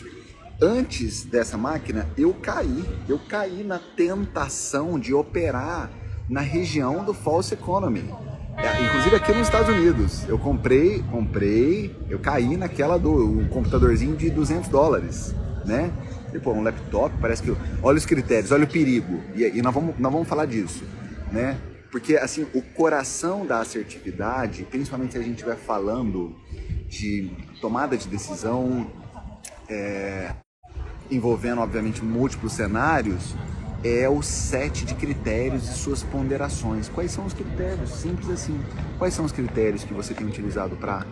Antes 0.61 1.25
dessa 1.25 1.59
máquina, 1.59 2.07
eu 2.17 2.33
caí, 2.35 2.85
eu 3.09 3.19
caí 3.29 3.65
na 3.65 3.79
tentação 3.79 4.99
de 4.99 5.13
operar 5.13 5.91
na 6.29 6.41
região 6.41 7.05
do 7.05 7.13
false 7.13 7.53
economy. 7.53 8.09
É, 8.57 8.85
inclusive 8.85 9.17
aqui 9.17 9.33
nos 9.33 9.49
Estados 9.49 9.69
Unidos, 9.69 10.29
eu 10.29 10.39
comprei, 10.39 11.03
comprei, 11.11 11.95
eu 12.09 12.21
caí 12.21 12.57
naquela 12.57 12.97
do 12.97 13.11
um 13.13 13.49
computadorzinho 13.49 14.17
de 14.17 14.31
200 14.31 14.69
dólares, 14.69 15.35
né? 15.67 15.93
Pô, 16.43 16.53
um 16.53 16.63
laptop, 16.63 17.15
parece 17.21 17.43
que. 17.43 17.57
Olha 17.83 17.99
os 17.99 18.07
critérios, 18.07 18.51
olha 18.51 18.65
o 18.65 18.69
perigo. 18.69 19.21
E, 19.35 19.45
e 19.45 19.63
nós, 19.63 19.75
vamos, 19.75 19.95
nós 19.99 20.13
vamos 20.13 20.29
falar 20.29 20.47
disso, 20.47 20.85
né? 21.31 21.57
Porque, 21.95 22.17
assim, 22.17 22.45
o 22.53 22.61
coração 22.61 23.47
da 23.47 23.61
assertividade, 23.61 24.65
principalmente 24.65 25.13
se 25.13 25.19
a 25.19 25.23
gente 25.23 25.35
estiver 25.35 25.55
falando 25.55 26.35
de 26.89 27.31
tomada 27.61 27.97
de 27.97 28.09
decisão, 28.09 28.91
é, 29.69 30.35
envolvendo, 31.09 31.61
obviamente, 31.61 32.03
múltiplos 32.03 32.55
cenários, 32.55 33.37
é 33.85 34.09
o 34.09 34.23
set 34.23 34.85
de 34.85 34.97
critérios 34.97 35.71
e 35.71 35.75
suas 35.75 36.03
ponderações. 36.03 36.89
Quais 36.89 37.13
são 37.13 37.27
os 37.27 37.33
critérios? 37.33 37.91
Simples 37.91 38.29
assim. 38.29 38.61
Quais 38.99 39.15
são 39.15 39.25
os 39.25 39.31
critérios 39.31 39.85
que 39.85 39.95
você 39.95 40.15
tem 40.15 40.27
utilizado 40.27 40.75
para 40.75 41.07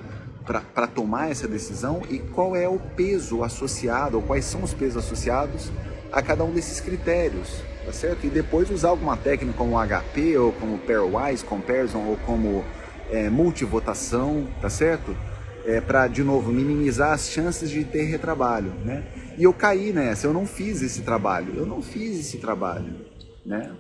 para 0.72 0.88
tomar 0.88 1.30
essa 1.30 1.46
decisão 1.46 2.02
e 2.10 2.18
qual 2.18 2.56
é 2.56 2.68
o 2.68 2.80
peso 2.80 3.44
associado, 3.44 4.16
ou 4.16 4.22
quais 4.24 4.44
são 4.44 4.64
os 4.64 4.74
pesos 4.74 4.96
associados 4.96 5.70
a 6.10 6.20
cada 6.20 6.42
um 6.42 6.52
desses 6.52 6.80
critérios, 6.80 7.62
tá 7.84 7.92
certo? 7.92 8.26
E 8.26 8.30
depois 8.30 8.70
usar 8.70 8.88
alguma 8.88 9.16
técnica 9.16 9.56
como 9.56 9.76
HP, 9.76 10.36
ou 10.36 10.52
como 10.52 10.78
pairwise 10.78 11.44
comparison, 11.44 11.98
ou 12.06 12.16
como 12.18 12.64
é, 13.10 13.28
multivotação, 13.28 14.46
tá 14.60 14.70
certo? 14.70 15.16
É, 15.64 15.80
para, 15.80 16.08
de 16.08 16.24
novo, 16.24 16.50
minimizar 16.50 17.12
as 17.12 17.28
chances 17.28 17.70
de 17.70 17.84
ter 17.84 18.04
retrabalho, 18.04 18.72
né? 18.84 19.04
E 19.38 19.44
eu 19.44 19.52
caí 19.52 19.92
nessa, 19.92 20.26
eu 20.26 20.32
não 20.32 20.46
fiz 20.46 20.82
esse 20.82 21.02
trabalho, 21.02 21.54
eu 21.56 21.66
não 21.66 21.80
fiz 21.80 22.18
esse 22.18 22.38
trabalho, 22.38 22.92
né? 23.46 23.70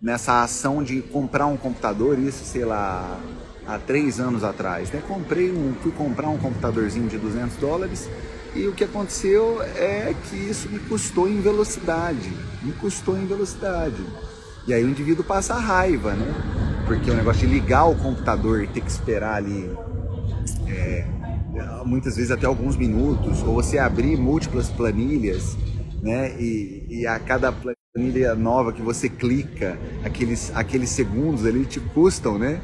Nessa 0.00 0.42
ação 0.42 0.82
de 0.82 1.00
comprar 1.00 1.46
um 1.46 1.56
computador, 1.56 2.18
isso, 2.18 2.44
sei 2.44 2.64
lá, 2.64 3.18
há 3.66 3.78
três 3.78 4.18
anos 4.18 4.42
atrás. 4.42 4.90
Né? 4.90 5.02
Comprei 5.06 5.50
um, 5.50 5.74
fui 5.82 5.92
comprar 5.92 6.28
um 6.28 6.38
computadorzinho 6.38 7.08
de 7.08 7.18
200 7.18 7.56
dólares 7.56 8.08
e 8.54 8.66
o 8.66 8.72
que 8.72 8.84
aconteceu 8.84 9.62
é 9.62 10.14
que 10.28 10.36
isso 10.36 10.68
me 10.68 10.78
custou 10.78 11.28
em 11.28 11.40
velocidade, 11.40 12.32
me 12.62 12.72
custou 12.72 13.16
em 13.16 13.26
velocidade. 13.26 14.02
E 14.66 14.74
aí 14.74 14.84
o 14.84 14.88
indivíduo 14.88 15.24
passa 15.24 15.54
raiva, 15.54 16.12
né? 16.12 16.84
Porque 16.86 17.10
o 17.10 17.14
negócio 17.14 17.46
de 17.46 17.52
ligar 17.52 17.86
o 17.86 17.94
computador 17.96 18.62
e 18.62 18.66
ter 18.66 18.80
que 18.80 18.90
esperar 18.90 19.36
ali 19.36 19.70
é, 20.66 21.06
muitas 21.84 22.16
vezes 22.16 22.30
até 22.30 22.46
alguns 22.46 22.76
minutos, 22.76 23.42
ou 23.42 23.54
você 23.54 23.78
abrir 23.78 24.16
múltiplas 24.16 24.68
planilhas, 24.68 25.56
né? 26.02 26.34
E, 26.38 26.86
e 26.88 27.06
a 27.06 27.18
cada 27.18 27.52
planilha 27.52 28.34
nova 28.34 28.72
que 28.72 28.82
você 28.82 29.08
clica, 29.08 29.78
aqueles, 30.04 30.52
aqueles 30.54 30.90
segundos 30.90 31.44
ali 31.46 31.64
te 31.64 31.80
custam, 31.80 32.38
né? 32.38 32.60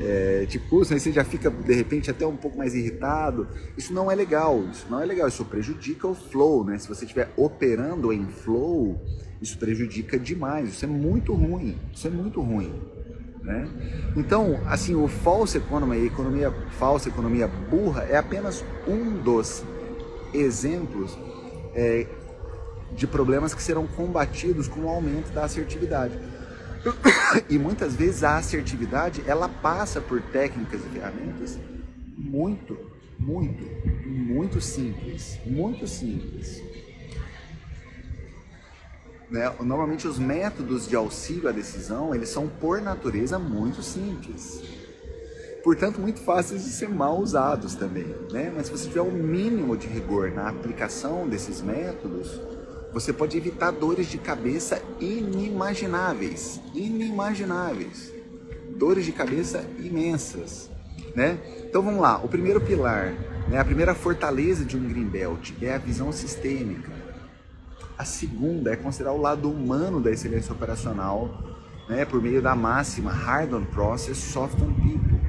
É, 0.00 0.46
te 0.46 0.58
aí 0.58 1.00
você 1.00 1.12
já 1.12 1.22
fica 1.22 1.50
de 1.50 1.74
repente 1.74 2.10
até 2.10 2.26
um 2.26 2.36
pouco 2.36 2.56
mais 2.56 2.74
irritado. 2.74 3.46
Isso 3.76 3.92
não 3.92 4.10
é 4.10 4.14
legal, 4.14 4.64
isso 4.72 4.86
não 4.88 5.00
é 5.00 5.04
legal, 5.04 5.28
isso 5.28 5.44
prejudica 5.44 6.08
o 6.08 6.14
flow, 6.14 6.64
né? 6.64 6.78
Se 6.78 6.88
você 6.88 7.04
estiver 7.04 7.30
operando 7.36 8.10
em 8.10 8.26
flow, 8.26 8.98
isso 9.42 9.58
prejudica 9.58 10.18
demais, 10.18 10.70
isso 10.70 10.84
é 10.86 10.88
muito 10.88 11.34
ruim, 11.34 11.76
isso 11.92 12.06
é 12.06 12.10
muito 12.10 12.40
ruim. 12.40 12.72
Né? 13.42 13.68
Então, 14.16 14.60
assim, 14.66 14.94
o 14.94 15.08
false 15.08 15.58
economy, 15.58 15.96
a 15.96 16.04
economia 16.04 16.50
falsa, 16.78 17.08
economia 17.08 17.46
burra, 17.46 18.04
é 18.04 18.16
apenas 18.16 18.64
um 18.86 19.22
dos 19.22 19.64
exemplos 20.32 21.18
é, 21.74 22.06
de 22.94 23.06
problemas 23.06 23.54
que 23.54 23.62
serão 23.62 23.86
combatidos 23.86 24.68
com 24.68 24.80
o 24.80 24.88
aumento 24.88 25.30
da 25.32 25.44
assertividade. 25.44 26.18
E 27.48 27.58
muitas 27.58 27.94
vezes 27.94 28.24
a 28.24 28.36
assertividade 28.36 29.22
ela 29.26 29.48
passa 29.48 30.00
por 30.00 30.20
técnicas 30.20 30.80
e 30.84 30.88
ferramentas 30.88 31.58
muito, 32.16 32.76
muito, 33.18 33.64
muito 34.06 34.60
simples, 34.60 35.38
muito 35.44 35.86
simples. 35.86 36.62
Né? 39.30 39.52
Normalmente 39.60 40.08
os 40.08 40.18
métodos 40.18 40.88
de 40.88 40.96
auxílio 40.96 41.48
à 41.48 41.52
decisão 41.52 42.14
eles 42.14 42.28
são 42.28 42.48
por 42.48 42.80
natureza 42.80 43.38
muito 43.38 43.82
simples, 43.82 44.62
portanto 45.62 46.00
muito 46.00 46.20
fáceis 46.20 46.64
de 46.64 46.70
ser 46.70 46.88
mal 46.88 47.18
usados 47.20 47.74
também. 47.74 48.06
Né? 48.32 48.52
Mas 48.54 48.66
se 48.66 48.72
você 48.72 48.88
tiver 48.88 49.02
um 49.02 49.12
mínimo 49.12 49.76
de 49.76 49.86
rigor 49.86 50.32
na 50.32 50.48
aplicação 50.48 51.28
desses 51.28 51.62
métodos, 51.62 52.40
você 52.92 53.12
pode 53.12 53.36
evitar 53.36 53.70
dores 53.70 54.08
de 54.08 54.18
cabeça 54.18 54.82
inimagináveis, 54.98 56.60
inimagináveis, 56.74 58.12
dores 58.76 59.04
de 59.04 59.12
cabeça 59.12 59.64
imensas, 59.78 60.70
né? 61.14 61.38
Então 61.68 61.82
vamos 61.82 62.00
lá, 62.00 62.18
o 62.22 62.28
primeiro 62.28 62.60
pilar, 62.60 63.14
né, 63.48 63.58
a 63.58 63.64
primeira 63.64 63.94
fortaleza 63.94 64.64
de 64.64 64.76
um 64.76 64.88
greenbelt 64.88 65.52
é 65.62 65.74
a 65.74 65.78
visão 65.78 66.10
sistêmica. 66.12 66.90
A 67.96 68.04
segunda 68.04 68.72
é 68.72 68.76
considerar 68.76 69.12
o 69.12 69.20
lado 69.20 69.50
humano 69.50 70.00
da 70.00 70.10
excelência 70.10 70.52
operacional, 70.52 71.30
né, 71.88 72.04
por 72.04 72.20
meio 72.22 72.40
da 72.40 72.56
máxima 72.56 73.12
hard 73.12 73.52
on 73.52 73.64
process, 73.64 74.16
soft 74.16 74.60
on 74.62 74.72
people. 74.74 75.20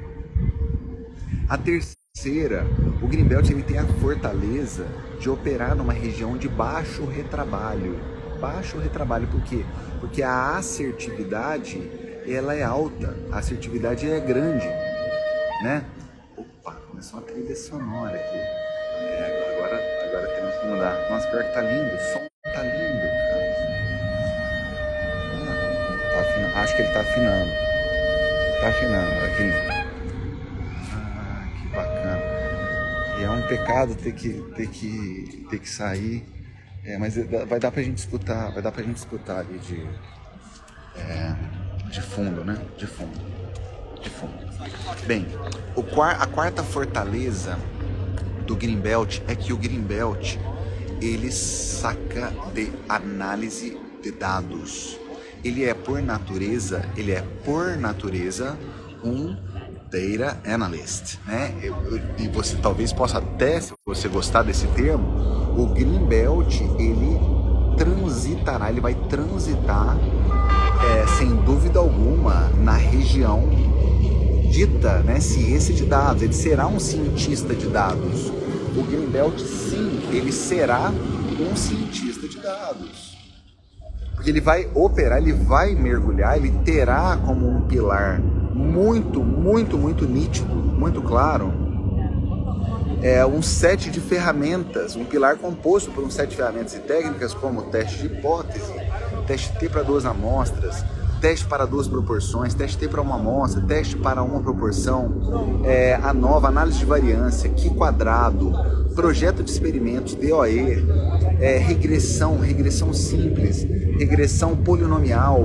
A 1.48 1.58
terceira 1.58 2.01
Terceira, 2.14 2.64
o 3.02 3.08
Greenbelt 3.08 3.50
ele 3.50 3.62
tem 3.62 3.78
a 3.78 3.86
fortaleza 3.94 4.86
de 5.18 5.30
operar 5.30 5.74
numa 5.74 5.94
região 5.94 6.36
de 6.36 6.46
baixo 6.46 7.06
retrabalho. 7.06 7.98
Baixo 8.38 8.78
retrabalho, 8.78 9.26
por 9.28 9.40
quê? 9.40 9.64
Porque 9.98 10.22
a 10.22 10.56
assertividade 10.56 11.80
ela 12.24 12.54
é 12.54 12.62
alta, 12.62 13.16
a 13.32 13.38
assertividade 13.38 14.08
é 14.08 14.20
grande, 14.20 14.66
né? 15.64 15.84
Opa, 16.36 16.74
começou 16.88 17.18
uma 17.18 17.26
trilha 17.26 17.56
sonora 17.56 18.14
aqui. 18.14 18.36
É, 18.36 19.56
agora, 19.56 19.80
agora 20.06 20.26
temos 20.36 20.54
que 20.54 20.66
mudar. 20.66 21.10
Nossa, 21.10 21.26
pior 21.28 21.42
que 21.42 21.54
tá 21.54 21.62
lindo, 21.62 21.92
o 21.92 21.98
som 21.98 22.26
tá 22.54 22.62
lindo, 22.62 23.08
cara. 23.30 23.42
Tá 26.12 26.20
afinando. 26.20 26.56
Acho 26.56 26.76
que 26.76 26.82
ele 26.82 26.92
tá 26.92 27.00
afinando. 27.00 27.50
Tá 28.60 28.68
afinando 28.68 29.22
é 33.22 33.30
um 33.30 33.46
pecado 33.46 33.94
ter 33.94 34.12
que, 34.12 34.30
ter 34.54 34.68
que, 34.68 35.46
ter 35.48 35.58
que 35.58 35.68
sair. 35.68 36.24
É, 36.84 36.98
mas 36.98 37.16
vai 37.48 37.60
dar 37.60 37.70
pra 37.70 37.82
gente 37.82 37.98
escutar, 37.98 38.50
vai 38.52 38.60
dar 38.60 38.72
pra 38.72 38.82
gente 38.82 38.96
escutar 38.96 39.38
ali 39.38 39.58
de, 39.58 39.86
é, 40.96 41.34
de 41.90 42.00
fundo, 42.00 42.44
né? 42.44 42.58
De 42.76 42.86
fundo. 42.86 43.20
De 44.02 44.10
fundo. 44.10 44.34
Bem, 45.06 45.26
o, 45.76 46.02
a 46.02 46.26
quarta 46.26 46.64
fortaleza 46.64 47.56
do 48.46 48.56
Greenbelt 48.56 49.20
é 49.28 49.34
que 49.34 49.52
o 49.52 49.56
Greenbelt 49.56 50.36
ele 51.00 51.30
saca 51.30 52.32
de 52.52 52.72
análise 52.88 53.78
de 54.02 54.10
dados. 54.10 54.98
Ele 55.44 55.64
é 55.64 55.74
por 55.74 56.00
natureza, 56.02 56.84
ele 56.96 57.12
é 57.12 57.22
por 57.44 57.76
natureza 57.76 58.56
um 59.04 59.36
Data 59.92 60.38
Analyst, 60.46 61.18
né? 61.26 61.54
E 62.18 62.26
você 62.28 62.56
talvez 62.56 62.94
possa 62.94 63.18
até, 63.18 63.60
se 63.60 63.72
você 63.86 64.08
gostar 64.08 64.42
desse 64.42 64.66
termo, 64.68 65.04
o 65.54 65.66
Greenbelt 65.66 66.62
ele 66.78 67.20
transitará, 67.76 68.70
ele 68.70 68.80
vai 68.80 68.94
transitar, 68.94 69.98
é, 70.82 71.06
sem 71.18 71.36
dúvida 71.42 71.78
alguma, 71.78 72.48
na 72.58 72.72
região 72.72 73.46
dita, 74.50 75.00
né, 75.00 75.20
ciência 75.20 75.74
de 75.74 75.84
dados. 75.84 76.22
Ele 76.22 76.32
será 76.32 76.66
um 76.66 76.80
cientista 76.80 77.54
de 77.54 77.66
dados. 77.68 78.32
O 78.74 78.82
Greenbelt, 78.84 79.38
sim, 79.40 80.08
ele 80.10 80.32
será 80.32 80.90
um 81.38 81.54
cientista 81.54 82.26
de 82.26 82.38
dados. 82.38 83.12
Porque 84.14 84.30
ele 84.30 84.40
vai 84.40 84.70
operar, 84.74 85.18
ele 85.18 85.34
vai 85.34 85.74
mergulhar, 85.74 86.38
ele 86.38 86.50
terá 86.64 87.18
como 87.26 87.46
um 87.46 87.62
pilar 87.62 88.22
muito, 88.52 89.20
muito, 89.20 89.78
muito 89.78 90.04
nítido, 90.06 90.54
muito 90.54 91.00
claro, 91.02 91.52
é 93.02 93.24
um 93.26 93.42
set 93.42 93.90
de 93.90 94.00
ferramentas, 94.00 94.94
um 94.94 95.04
pilar 95.04 95.36
composto 95.36 95.90
por 95.90 96.04
um 96.04 96.10
set 96.10 96.30
de 96.30 96.36
ferramentas 96.36 96.74
e 96.74 96.78
técnicas 96.78 97.34
como 97.34 97.62
teste 97.62 97.98
de 97.98 98.06
hipótese, 98.06 98.72
teste 99.26 99.52
T 99.58 99.68
para 99.68 99.82
duas 99.82 100.06
amostras, 100.06 100.84
teste 101.22 101.46
para 101.46 101.64
duas 101.64 101.86
proporções, 101.86 102.52
teste 102.52 102.76
T 102.76 102.88
para 102.88 103.00
uma 103.00 103.14
amostra, 103.14 103.62
teste 103.62 103.96
para 103.96 104.24
uma 104.24 104.40
proporção, 104.40 105.62
é, 105.64 105.94
a 105.94 106.12
nova 106.12 106.48
análise 106.48 106.80
de 106.80 106.84
variância, 106.84 107.48
que 107.48 107.70
quadrado, 107.70 108.52
projeto 108.96 109.40
de 109.40 109.48
experimentos, 109.48 110.16
DOE, 110.16 110.84
é, 111.40 111.58
regressão, 111.58 112.40
regressão 112.40 112.92
simples, 112.92 113.62
regressão 113.62 114.56
polinomial, 114.56 115.44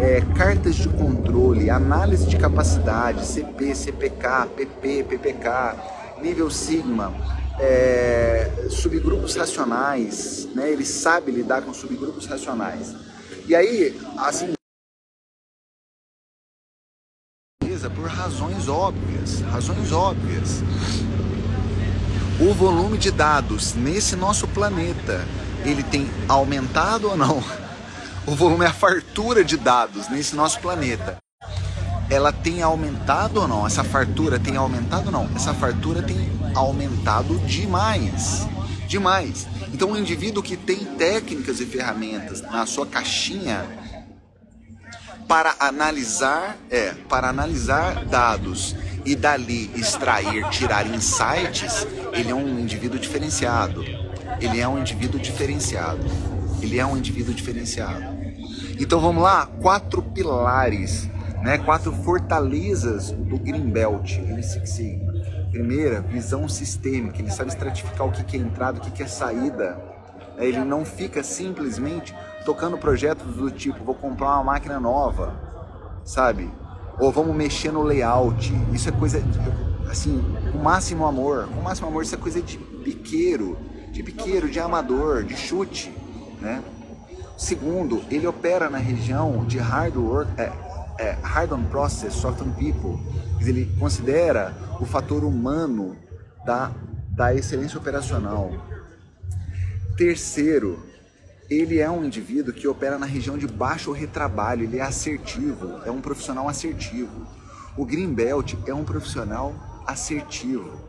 é, 0.00 0.20
cartas 0.36 0.76
de 0.76 0.88
controle, 0.90 1.70
análise 1.70 2.26
de 2.26 2.36
capacidade, 2.36 3.26
CP, 3.26 3.74
CPK, 3.74 4.46
PP, 4.56 5.06
PPK, 5.08 5.74
nível 6.22 6.48
sigma, 6.48 7.12
é, 7.58 8.68
subgrupos 8.70 9.34
racionais, 9.34 10.46
né? 10.54 10.70
ele 10.70 10.84
sabe 10.84 11.32
lidar 11.32 11.62
com 11.62 11.74
subgrupos 11.74 12.26
racionais. 12.26 12.94
E 13.48 13.54
aí, 13.54 13.98
assim, 14.18 14.55
por 17.88 18.06
razões 18.08 18.68
óbvias, 18.68 19.40
razões 19.42 19.92
óbvias. 19.92 20.62
O 22.38 22.52
volume 22.52 22.98
de 22.98 23.10
dados 23.10 23.74
nesse 23.74 24.14
nosso 24.16 24.46
planeta, 24.48 25.26
ele 25.64 25.82
tem 25.82 26.10
aumentado 26.28 27.08
ou 27.08 27.16
não? 27.16 27.42
o 28.26 28.34
volume, 28.34 28.66
a 28.66 28.72
fartura 28.72 29.44
de 29.44 29.56
dados 29.56 30.08
nesse 30.08 30.36
nosso 30.36 30.60
planeta, 30.60 31.16
ela 32.10 32.32
tem 32.32 32.62
aumentado 32.62 33.40
ou 33.40 33.48
não? 33.48 33.66
Essa 33.66 33.82
fartura 33.82 34.38
tem 34.38 34.56
aumentado 34.56 35.06
ou 35.06 35.12
não? 35.12 35.28
Essa 35.34 35.54
fartura 35.54 36.02
tem 36.02 36.30
aumentado 36.54 37.38
demais. 37.40 38.46
Demais. 38.86 39.46
Então, 39.72 39.92
o 39.92 39.98
indivíduo 39.98 40.42
que 40.42 40.56
tem 40.56 40.84
técnicas 40.84 41.60
e 41.60 41.66
ferramentas 41.66 42.40
na 42.42 42.64
sua 42.66 42.86
caixinha 42.86 43.66
para 45.28 45.54
analisar, 45.58 46.56
é, 46.70 46.94
para 47.08 47.28
analisar 47.28 48.04
dados 48.04 48.76
e 49.04 49.14
dali 49.14 49.70
extrair, 49.74 50.48
tirar 50.50 50.86
insights, 50.86 51.86
ele 52.12 52.30
é 52.30 52.34
um 52.34 52.58
indivíduo 52.58 52.98
diferenciado. 52.98 53.84
Ele 54.40 54.60
é 54.60 54.68
um 54.68 54.78
indivíduo 54.78 55.18
diferenciado. 55.20 56.04
Ele 56.60 56.78
é 56.78 56.86
um 56.86 56.96
indivíduo 56.96 57.34
diferenciado. 57.34 58.16
Então 58.78 59.00
vamos 59.00 59.22
lá, 59.22 59.46
quatro 59.60 60.02
pilares, 60.02 61.08
né? 61.42 61.58
Quatro 61.58 61.92
fortalezas 61.92 63.10
do 63.10 63.38
Greenbelt, 63.38 64.18
ele 64.18 64.42
Six 64.42 64.70
Sigma. 64.70 65.12
Primeira, 65.50 66.00
visão 66.00 66.48
sistêmica. 66.48 67.20
Ele 67.20 67.30
sabe 67.30 67.50
estratificar 67.50 68.06
o 68.06 68.12
que 68.12 68.36
é 68.36 68.40
entrada, 68.40 68.78
o 68.78 68.82
que 68.82 69.02
é 69.02 69.06
saída. 69.06 69.80
Ele 70.38 70.58
não 70.58 70.84
fica 70.84 71.22
simplesmente 71.22 72.14
tocando 72.46 72.78
projetos 72.78 73.34
do 73.34 73.50
tipo, 73.50 73.84
vou 73.84 73.94
comprar 73.94 74.36
uma 74.36 74.44
máquina 74.44 74.78
nova, 74.78 75.34
sabe? 76.04 76.48
Ou 77.00 77.10
vamos 77.10 77.34
mexer 77.34 77.72
no 77.72 77.82
layout. 77.82 78.54
Isso 78.72 78.88
é 78.88 78.92
coisa, 78.92 79.20
assim, 79.90 80.24
com 80.52 80.58
máximo 80.58 81.04
amor. 81.04 81.48
Com 81.48 81.60
máximo 81.60 81.88
amor, 81.88 82.04
isso 82.04 82.14
é 82.14 82.18
coisa 82.18 82.40
de 82.40 82.56
piqueiro, 82.56 83.58
de 83.90 84.00
piqueiro, 84.00 84.48
de 84.48 84.60
amador, 84.60 85.24
de 85.24 85.36
chute, 85.36 85.92
né? 86.40 86.62
Segundo, 87.36 88.02
ele 88.10 88.26
opera 88.26 88.70
na 88.70 88.78
região 88.78 89.44
de 89.44 89.58
hard 89.58 89.96
work, 89.96 90.30
é, 90.40 90.52
é, 90.98 91.18
hard 91.22 91.52
on 91.52 91.64
process, 91.64 92.14
soft 92.14 92.40
on 92.40 92.50
people. 92.52 92.96
Ele 93.40 93.66
considera 93.78 94.54
o 94.80 94.86
fator 94.86 95.24
humano 95.24 95.96
da, 96.46 96.70
da 97.10 97.34
excelência 97.34 97.76
operacional. 97.76 98.52
Terceiro, 99.96 100.78
ele 101.48 101.78
é 101.78 101.88
um 101.90 102.04
indivíduo 102.04 102.52
que 102.52 102.66
opera 102.66 102.98
na 102.98 103.06
região 103.06 103.38
de 103.38 103.46
baixo 103.46 103.92
retrabalho, 103.92 104.64
ele 104.64 104.78
é 104.78 104.82
assertivo, 104.82 105.80
é 105.84 105.90
um 105.90 106.00
profissional 106.00 106.48
assertivo. 106.48 107.26
O 107.76 107.84
Greenbelt 107.84 108.54
é 108.66 108.74
um 108.74 108.84
profissional 108.84 109.54
assertivo. 109.86 110.80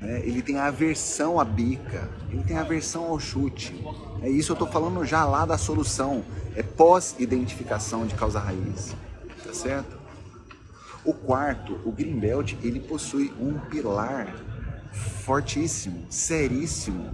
Né? 0.00 0.20
Ele 0.24 0.42
tem 0.42 0.58
aversão 0.58 1.40
à 1.40 1.44
bica, 1.44 2.08
ele 2.30 2.42
tem 2.44 2.58
aversão 2.58 3.04
ao 3.04 3.18
chute. 3.18 3.74
É 4.22 4.28
isso 4.28 4.52
eu 4.52 4.54
estou 4.54 4.68
falando 4.68 5.04
já 5.04 5.24
lá 5.24 5.46
da 5.46 5.56
solução, 5.56 6.24
é 6.54 6.62
pós-identificação 6.62 8.06
de 8.06 8.14
causa 8.14 8.38
raiz, 8.38 8.94
tá 9.44 9.54
certo? 9.54 9.98
O 11.04 11.14
quarto, 11.14 11.80
o 11.84 11.92
Greenbelt, 11.92 12.54
ele 12.62 12.80
possui 12.80 13.32
um 13.40 13.58
pilar 13.58 14.34
fortíssimo, 14.92 16.04
seríssimo, 16.10 17.10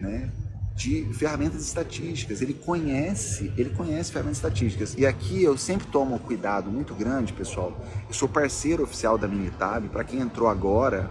né? 0.00 0.30
De 0.74 1.04
ferramentas 1.14 1.64
estatísticas. 1.64 2.42
Ele 2.42 2.54
conhece, 2.54 3.52
ele 3.56 3.70
conhece 3.70 4.12
ferramentas 4.12 4.38
estatísticas. 4.38 4.94
E 4.98 5.06
aqui 5.06 5.42
eu 5.42 5.56
sempre 5.56 5.86
tomo 5.86 6.18
cuidado 6.18 6.70
muito 6.70 6.94
grande, 6.94 7.32
pessoal. 7.32 7.78
Eu 8.08 8.14
sou 8.14 8.28
parceiro 8.28 8.82
oficial 8.82 9.16
da 9.16 9.28
Minitab. 9.28 9.88
Para 9.88 10.04
quem 10.04 10.20
entrou 10.20 10.48
agora, 10.48 11.10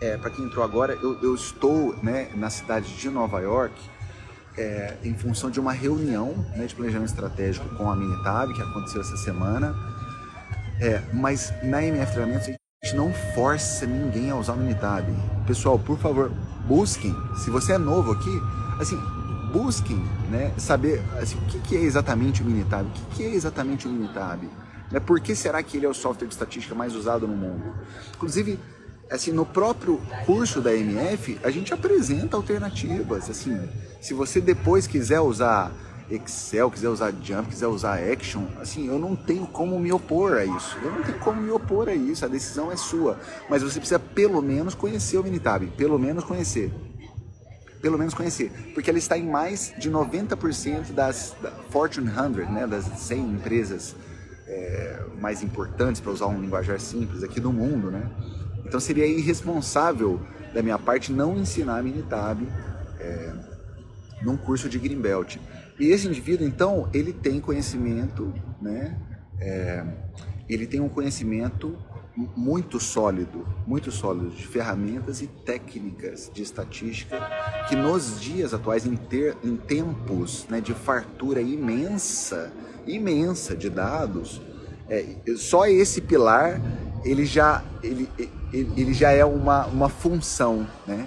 é, 0.00 0.16
para 0.16 0.30
quem 0.30 0.44
entrou 0.44 0.62
agora, 0.62 0.92
eu, 0.94 1.18
eu 1.22 1.34
estou 1.34 1.96
né, 2.02 2.30
na 2.34 2.50
cidade 2.50 2.94
de 2.94 3.08
Nova 3.08 3.40
York 3.40 3.74
é, 4.56 4.96
em 5.02 5.14
função 5.14 5.50
de 5.50 5.58
uma 5.58 5.72
reunião 5.72 6.34
né, 6.56 6.66
de 6.66 6.74
planejamento 6.74 7.08
estratégico 7.08 7.68
com 7.76 7.90
a 7.90 7.96
Minitab, 7.96 8.52
que 8.52 8.60
aconteceu 8.60 9.00
essa 9.00 9.16
semana. 9.16 9.74
É, 10.80 11.02
mas 11.12 11.52
na 11.62 11.82
MF 11.82 12.12
Treinamentos 12.12 12.59
a 12.82 12.86
gente 12.86 12.96
não 12.96 13.12
força 13.34 13.84
ninguém 13.84 14.30
a 14.30 14.36
usar 14.36 14.54
o 14.54 14.56
Minitab. 14.56 15.06
Pessoal, 15.46 15.78
por 15.78 15.98
favor, 15.98 16.32
busquem. 16.66 17.14
Se 17.36 17.50
você 17.50 17.74
é 17.74 17.78
novo 17.78 18.12
aqui, 18.12 18.30
assim, 18.80 18.96
busquem 19.52 19.98
né, 20.30 20.54
saber 20.56 21.02
assim, 21.20 21.36
o 21.36 21.42
que, 21.42 21.58
que 21.58 21.76
é 21.76 21.80
exatamente 21.80 22.40
o 22.40 22.44
Minitab, 22.46 22.88
o 22.88 22.90
que, 22.90 23.16
que 23.16 23.22
é 23.24 23.34
exatamente 23.34 23.86
o 23.86 23.90
Minitab. 23.90 24.48
Né, 24.90 24.98
por 24.98 25.20
que 25.20 25.34
será 25.34 25.62
que 25.62 25.76
ele 25.76 25.84
é 25.84 25.88
o 25.90 25.94
software 25.94 26.26
de 26.26 26.32
estatística 26.32 26.74
mais 26.74 26.94
usado 26.94 27.28
no 27.28 27.36
mundo? 27.36 27.74
Inclusive, 28.16 28.58
assim, 29.10 29.30
no 29.30 29.44
próprio 29.44 30.00
curso 30.24 30.62
da 30.62 30.74
MF, 30.74 31.38
a 31.44 31.50
gente 31.50 31.74
apresenta 31.74 32.34
alternativas, 32.34 33.28
assim, 33.28 33.60
se 34.00 34.14
você 34.14 34.40
depois 34.40 34.86
quiser 34.86 35.20
usar 35.20 35.70
Excel, 36.10 36.70
quiser 36.70 36.88
usar 36.88 37.12
Jump, 37.22 37.48
quiser 37.48 37.68
usar 37.68 37.98
Action, 37.98 38.44
assim, 38.60 38.88
eu 38.88 38.98
não 38.98 39.14
tenho 39.14 39.46
como 39.46 39.78
me 39.78 39.92
opor 39.92 40.38
a 40.38 40.44
isso. 40.44 40.76
Eu 40.82 40.90
não 40.90 41.02
tenho 41.02 41.18
como 41.20 41.40
me 41.40 41.50
opor 41.50 41.88
a 41.88 41.94
isso, 41.94 42.24
a 42.24 42.28
decisão 42.28 42.70
é 42.72 42.76
sua. 42.76 43.18
Mas 43.48 43.62
você 43.62 43.78
precisa 43.78 43.98
pelo 43.98 44.42
menos 44.42 44.74
conhecer 44.74 45.18
o 45.18 45.22
Minitab, 45.22 45.66
pelo 45.76 45.98
menos 45.98 46.24
conhecer. 46.24 46.72
Pelo 47.80 47.96
menos 47.96 48.12
conhecer, 48.12 48.52
porque 48.74 48.90
ela 48.90 48.98
está 48.98 49.16
em 49.16 49.26
mais 49.26 49.72
de 49.78 49.90
90% 49.90 50.92
das 50.92 51.34
da 51.40 51.50
Fortune 51.70 52.10
100, 52.10 52.52
né, 52.52 52.66
das 52.66 52.84
100 52.84 53.20
empresas 53.20 53.96
é, 54.46 55.02
mais 55.18 55.42
importantes, 55.42 55.98
para 55.98 56.12
usar 56.12 56.26
um 56.26 56.38
linguajar 56.38 56.78
simples 56.78 57.22
aqui 57.22 57.40
do 57.40 57.50
mundo, 57.50 57.90
né? 57.90 58.10
Então 58.66 58.78
seria 58.78 59.06
irresponsável 59.06 60.20
da 60.52 60.62
minha 60.62 60.78
parte 60.78 61.10
não 61.10 61.38
ensinar 61.38 61.78
a 61.78 61.82
Minitab 61.82 62.46
é, 62.98 63.32
num 64.22 64.36
curso 64.36 64.68
de 64.68 64.78
Greenbelt. 64.78 65.38
E 65.80 65.88
esse 65.88 66.06
indivíduo, 66.06 66.46
então, 66.46 66.90
ele 66.92 67.10
tem 67.10 67.40
conhecimento, 67.40 68.32
né? 68.60 68.98
É, 69.40 69.82
ele 70.46 70.66
tem 70.66 70.78
um 70.78 70.90
conhecimento 70.90 71.74
muito 72.36 72.78
sólido, 72.78 73.46
muito 73.66 73.90
sólido 73.90 74.28
de 74.28 74.46
ferramentas 74.46 75.22
e 75.22 75.26
técnicas 75.26 76.30
de 76.34 76.42
estatística 76.42 77.18
que 77.66 77.74
nos 77.74 78.20
dias 78.20 78.52
atuais, 78.52 78.84
em, 78.84 78.94
ter, 78.94 79.36
em 79.42 79.56
tempos 79.56 80.46
né, 80.50 80.60
de 80.60 80.74
fartura 80.74 81.40
imensa, 81.40 82.52
imensa 82.86 83.56
de 83.56 83.70
dados, 83.70 84.42
é, 84.86 85.16
só 85.36 85.66
esse 85.66 86.02
pilar 86.02 86.60
ele 87.04 87.24
já, 87.24 87.62
ele, 87.82 88.06
ele, 88.52 88.72
ele 88.76 88.92
já 88.92 89.12
é 89.12 89.24
uma, 89.24 89.64
uma 89.66 89.88
função, 89.88 90.66
né? 90.86 91.06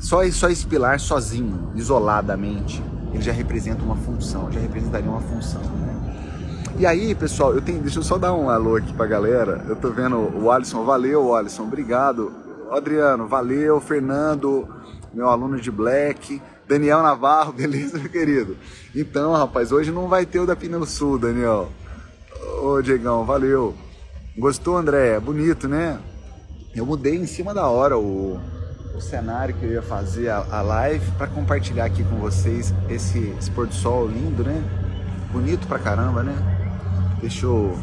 Só, 0.00 0.28
só 0.30 0.48
esse 0.48 0.66
pilar 0.66 0.98
sozinho, 0.98 1.70
isoladamente, 1.74 2.82
ele 3.14 3.22
já 3.22 3.32
representa 3.32 3.82
uma 3.82 3.96
função, 3.96 4.50
já 4.50 4.60
representaria 4.60 5.08
uma 5.08 5.20
função, 5.20 5.62
né? 5.62 5.94
E 6.76 6.84
aí, 6.84 7.14
pessoal, 7.14 7.54
eu 7.54 7.62
tenho, 7.62 7.80
deixa 7.80 8.00
eu 8.00 8.02
só 8.02 8.18
dar 8.18 8.34
um 8.34 8.50
alô 8.50 8.74
aqui 8.74 8.92
pra 8.92 9.06
galera. 9.06 9.64
Eu 9.68 9.76
tô 9.76 9.90
vendo 9.90 10.16
o 10.16 10.50
Alisson, 10.50 10.84
valeu, 10.84 11.34
Alisson, 11.34 11.62
obrigado. 11.62 12.32
Adriano, 12.68 13.28
valeu, 13.28 13.80
Fernando, 13.80 14.66
meu 15.12 15.28
aluno 15.28 15.60
de 15.60 15.70
Black, 15.70 16.42
Daniel 16.66 17.00
Navarro, 17.00 17.52
beleza, 17.54 17.98
meu 17.98 18.10
querido? 18.10 18.56
Então, 18.92 19.32
rapaz, 19.32 19.70
hoje 19.70 19.92
não 19.92 20.08
vai 20.08 20.26
ter 20.26 20.40
o 20.40 20.46
da 20.46 20.56
Pneu 20.56 20.84
Sul, 20.84 21.16
Daniel. 21.16 21.70
Ô, 22.60 22.82
Diegão, 22.82 23.24
valeu. 23.24 23.74
Gostou, 24.36 24.76
André? 24.76 25.20
Bonito, 25.20 25.68
né? 25.68 26.00
Eu 26.74 26.84
mudei 26.84 27.14
em 27.14 27.26
cima 27.26 27.54
da 27.54 27.68
hora 27.68 27.96
o, 27.96 28.40
o 28.94 29.00
cenário 29.00 29.54
que 29.54 29.64
eu 29.64 29.72
ia 29.72 29.82
fazer 29.82 30.28
a, 30.28 30.46
a 30.50 30.62
live 30.62 31.10
para 31.18 31.26
compartilhar 31.26 31.84
aqui 31.84 32.04
com 32.04 32.16
vocês 32.16 32.72
esse, 32.88 33.34
esse 33.38 33.50
pôr 33.50 33.66
do 33.66 33.74
sol 33.74 34.06
lindo, 34.06 34.44
né? 34.44 34.62
Bonito 35.32 35.66
pra 35.66 35.78
caramba, 35.78 36.22
né? 36.22 36.34
Deixa 37.20 37.44
eu, 37.44 37.76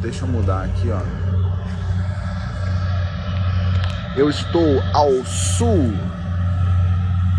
deixa 0.00 0.24
eu 0.24 0.28
mudar 0.28 0.64
aqui, 0.64 0.90
ó. 0.90 1.00
Eu 4.16 4.28
estou 4.28 4.80
ao 4.92 5.24
sul 5.24 5.92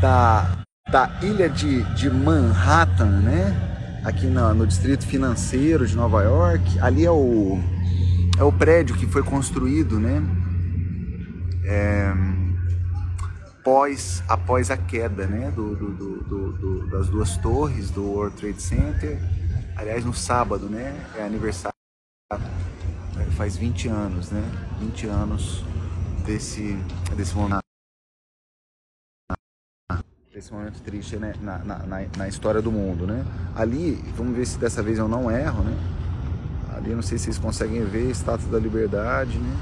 da, 0.02 0.64
da 0.90 1.12
ilha 1.22 1.50
de, 1.50 1.84
de 1.96 2.10
Manhattan, 2.10 3.20
né? 3.20 4.02
Aqui 4.06 4.28
no, 4.28 4.54
no 4.54 4.66
distrito 4.66 5.06
financeiro 5.06 5.86
de 5.86 5.94
Nova 5.94 6.24
York. 6.24 6.80
Ali 6.80 7.06
é 7.06 7.12
o 7.12 7.60
é 8.38 8.44
o 8.44 8.54
prédio 8.54 8.96
que 8.96 9.06
foi 9.06 9.22
construído, 9.22 10.00
né? 10.00 10.24
É, 11.66 12.14
após, 13.70 14.24
após 14.28 14.72
a 14.72 14.78
queda, 14.78 15.28
né? 15.28 15.52
Do, 15.52 15.76
do, 15.76 16.54
do, 16.54 16.88
das 16.88 17.08
duas 17.08 17.38
torres 17.38 17.92
do 17.92 18.04
World 18.04 18.36
Trade 18.36 18.62
Center. 18.62 19.20
Aliás, 19.76 20.04
no 20.04 20.14
sábado, 20.14 20.68
né? 20.68 20.96
É 21.16 21.24
aniversário. 21.24 21.76
É, 22.32 23.26
faz 23.38 23.56
20 23.56 23.88
anos, 23.88 24.32
né? 24.32 24.42
20 24.80 25.08
anos 25.08 25.64
desse, 26.26 26.74
desse 27.16 27.36
momento. 27.36 27.60
Desse 30.34 30.52
momento 30.52 30.82
triste 30.82 31.18
né? 31.18 31.34
na, 31.42 31.60
na, 31.60 31.78
na, 31.80 32.08
na 32.18 32.28
história 32.28 32.62
do 32.62 32.72
mundo, 32.72 33.06
né? 33.06 33.24
Ali, 33.56 33.96
vamos 34.16 34.36
ver 34.36 34.48
se 34.48 34.58
dessa 34.58 34.82
vez 34.82 34.98
eu 34.98 35.08
não 35.08 35.30
erro, 35.30 35.64
né? 35.64 35.78
Ali 36.76 36.96
não 36.96 37.04
sei 37.04 37.18
se 37.18 37.26
vocês 37.26 37.38
conseguem 37.38 37.84
ver, 37.86 38.10
Estátua 38.10 38.50
da 38.50 38.60
Liberdade, 38.60 39.38
né? 39.38 39.58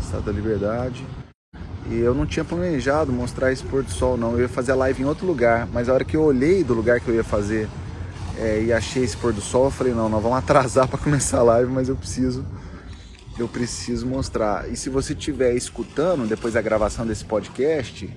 Estátua 0.00 0.32
da 0.32 0.32
Liberdade. 0.32 1.06
E 1.90 1.98
eu 1.98 2.14
não 2.14 2.26
tinha 2.26 2.44
planejado 2.44 3.12
mostrar 3.12 3.52
esse 3.52 3.62
pôr 3.62 3.82
do 3.82 3.90
sol 3.90 4.16
não, 4.16 4.32
eu 4.32 4.40
ia 4.40 4.48
fazer 4.48 4.72
a 4.72 4.74
live 4.74 5.02
em 5.02 5.06
outro 5.06 5.26
lugar, 5.26 5.68
mas 5.72 5.88
a 5.88 5.94
hora 5.94 6.04
que 6.04 6.16
eu 6.16 6.22
olhei 6.22 6.64
do 6.64 6.74
lugar 6.74 7.00
que 7.00 7.08
eu 7.08 7.14
ia 7.14 7.22
fazer 7.22 7.68
é, 8.38 8.62
e 8.64 8.72
achei 8.72 9.04
esse 9.04 9.16
pôr 9.16 9.32
do 9.32 9.40
sol, 9.40 9.66
eu 9.66 9.70
falei, 9.70 9.94
não, 9.94 10.08
nós 10.08 10.22
vamos 10.22 10.38
atrasar 10.38 10.86
para 10.88 10.98
começar 10.98 11.38
a 11.38 11.42
live, 11.42 11.70
mas 11.70 11.88
eu 11.88 11.96
preciso 11.96 12.44
eu 13.38 13.46
preciso 13.46 14.06
mostrar. 14.06 14.68
E 14.70 14.76
se 14.76 14.88
você 14.88 15.12
estiver 15.12 15.54
escutando 15.54 16.26
depois 16.26 16.54
da 16.54 16.62
gravação 16.62 17.06
desse 17.06 17.24
podcast, 17.24 18.10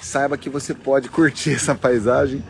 saiba 0.00 0.38
que 0.38 0.48
você 0.48 0.72
pode 0.72 1.08
curtir 1.10 1.54
essa 1.54 1.74
paisagem 1.74 2.42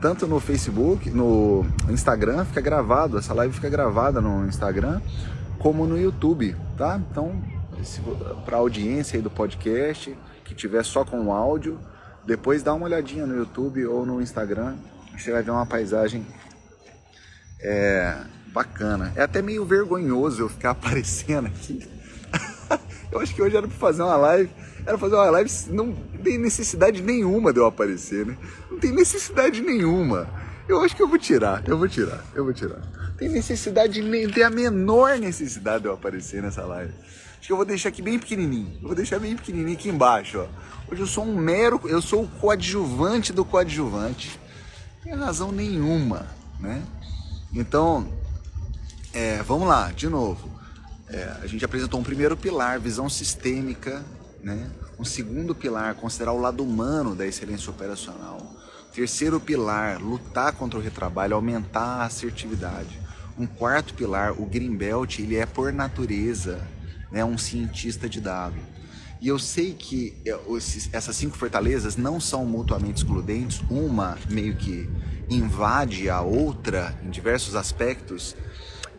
tanto 0.00 0.26
no 0.26 0.38
Facebook, 0.38 1.10
no 1.10 1.66
Instagram, 1.88 2.44
fica 2.44 2.60
gravado, 2.60 3.18
essa 3.18 3.34
live 3.34 3.52
fica 3.52 3.68
gravada 3.68 4.20
no 4.20 4.46
Instagram, 4.46 5.00
como 5.58 5.86
no 5.86 5.98
YouTube, 5.98 6.54
tá? 6.76 7.00
Então, 7.10 7.42
para 8.44 8.56
a 8.56 8.60
audiência 8.60 9.20
do 9.20 9.30
podcast, 9.30 10.16
que 10.44 10.54
tiver 10.54 10.84
só 10.84 11.04
com 11.04 11.26
o 11.26 11.32
áudio, 11.32 11.78
depois 12.24 12.62
dá 12.62 12.74
uma 12.74 12.86
olhadinha 12.86 13.26
no 13.26 13.36
YouTube 13.36 13.84
ou 13.86 14.04
no 14.04 14.20
Instagram, 14.20 14.76
você 15.16 15.32
vai 15.32 15.42
ver 15.42 15.50
uma 15.50 15.66
paisagem 15.66 16.26
é, 17.60 18.16
bacana. 18.48 19.12
É 19.16 19.22
até 19.22 19.42
meio 19.42 19.64
vergonhoso 19.64 20.42
eu 20.42 20.48
ficar 20.48 20.70
aparecendo 20.78 21.46
aqui. 21.46 21.88
eu 23.10 23.20
acho 23.20 23.34
que 23.34 23.42
hoje 23.42 23.56
era 23.56 23.66
para 23.66 23.76
fazer 23.76 24.02
uma 24.02 24.16
live 24.16 24.50
era 24.88 24.96
fazer 24.96 25.16
uma 25.16 25.30
live, 25.30 25.50
não 25.68 25.92
tem 26.24 26.38
necessidade 26.38 27.02
nenhuma 27.02 27.52
de 27.52 27.58
eu 27.58 27.66
aparecer, 27.66 28.24
né? 28.24 28.38
Não 28.70 28.78
tem 28.78 28.90
necessidade 28.90 29.60
nenhuma. 29.60 30.26
Eu 30.66 30.80
acho 30.80 30.96
que 30.96 31.02
eu 31.02 31.08
vou 31.08 31.18
tirar, 31.18 31.62
eu 31.66 31.76
vou 31.76 31.86
tirar, 31.86 32.24
eu 32.34 32.42
vou 32.42 32.54
tirar. 32.54 32.80
Tem 33.18 33.28
necessidade, 33.28 34.00
nem 34.00 34.28
tem 34.30 34.44
a 34.44 34.50
menor 34.50 35.18
necessidade 35.18 35.82
de 35.82 35.88
eu 35.88 35.92
aparecer 35.92 36.42
nessa 36.42 36.64
live. 36.64 36.92
Acho 37.38 37.46
que 37.46 37.52
eu 37.52 37.56
vou 37.56 37.64
deixar 37.64 37.88
aqui 37.88 38.02
bem 38.02 38.18
pequenininho. 38.18 38.78
Eu 38.82 38.88
vou 38.88 38.94
deixar 38.94 39.18
bem 39.18 39.36
pequenininho 39.36 39.76
aqui 39.76 39.88
embaixo, 39.88 40.38
ó. 40.38 40.46
Hoje 40.90 41.02
eu 41.02 41.06
sou 41.06 41.24
um 41.24 41.36
mero, 41.36 41.80
eu 41.84 42.02
sou 42.02 42.24
o 42.24 42.28
coadjuvante 42.28 43.32
do 43.32 43.44
coadjuvante. 43.44 44.38
Não 44.96 45.12
tem 45.12 45.14
razão 45.14 45.52
nenhuma, 45.52 46.26
né? 46.58 46.82
Então, 47.52 48.06
é, 49.12 49.42
vamos 49.42 49.68
lá, 49.68 49.92
de 49.92 50.08
novo. 50.08 50.48
É, 51.08 51.36
a 51.42 51.46
gente 51.46 51.64
apresentou 51.64 52.00
um 52.00 52.02
primeiro 52.02 52.36
pilar, 52.36 52.80
visão 52.80 53.08
sistêmica 53.08 54.04
né? 54.42 54.70
Um 54.98 55.04
segundo 55.04 55.54
pilar, 55.54 55.94
considerar 55.94 56.32
o 56.32 56.40
lado 56.40 56.62
humano 56.62 57.14
da 57.14 57.26
excelência 57.26 57.70
operacional. 57.70 58.54
Terceiro 58.92 59.38
pilar, 59.38 60.00
lutar 60.00 60.52
contra 60.52 60.78
o 60.78 60.82
retrabalho, 60.82 61.34
aumentar 61.34 62.00
a 62.00 62.04
assertividade. 62.04 62.98
Um 63.38 63.46
quarto 63.46 63.94
pilar, 63.94 64.32
o 64.32 64.46
Greenbelt, 64.46 65.20
ele 65.20 65.36
é 65.36 65.46
por 65.46 65.72
natureza 65.72 66.60
né, 67.10 67.24
um 67.24 67.38
cientista 67.38 68.08
de 68.08 68.20
dados. 68.20 68.60
E 69.20 69.26
eu 69.28 69.38
sei 69.38 69.72
que 69.74 70.16
é, 70.24 70.38
essas 70.92 71.16
cinco 71.16 71.36
fortalezas 71.36 71.96
não 71.96 72.20
são 72.20 72.46
mutuamente 72.46 73.02
excludentes, 73.02 73.60
uma 73.68 74.16
meio 74.30 74.56
que 74.56 74.88
invade 75.28 76.08
a 76.08 76.20
outra 76.20 76.96
em 77.04 77.10
diversos 77.10 77.54
aspectos 77.56 78.36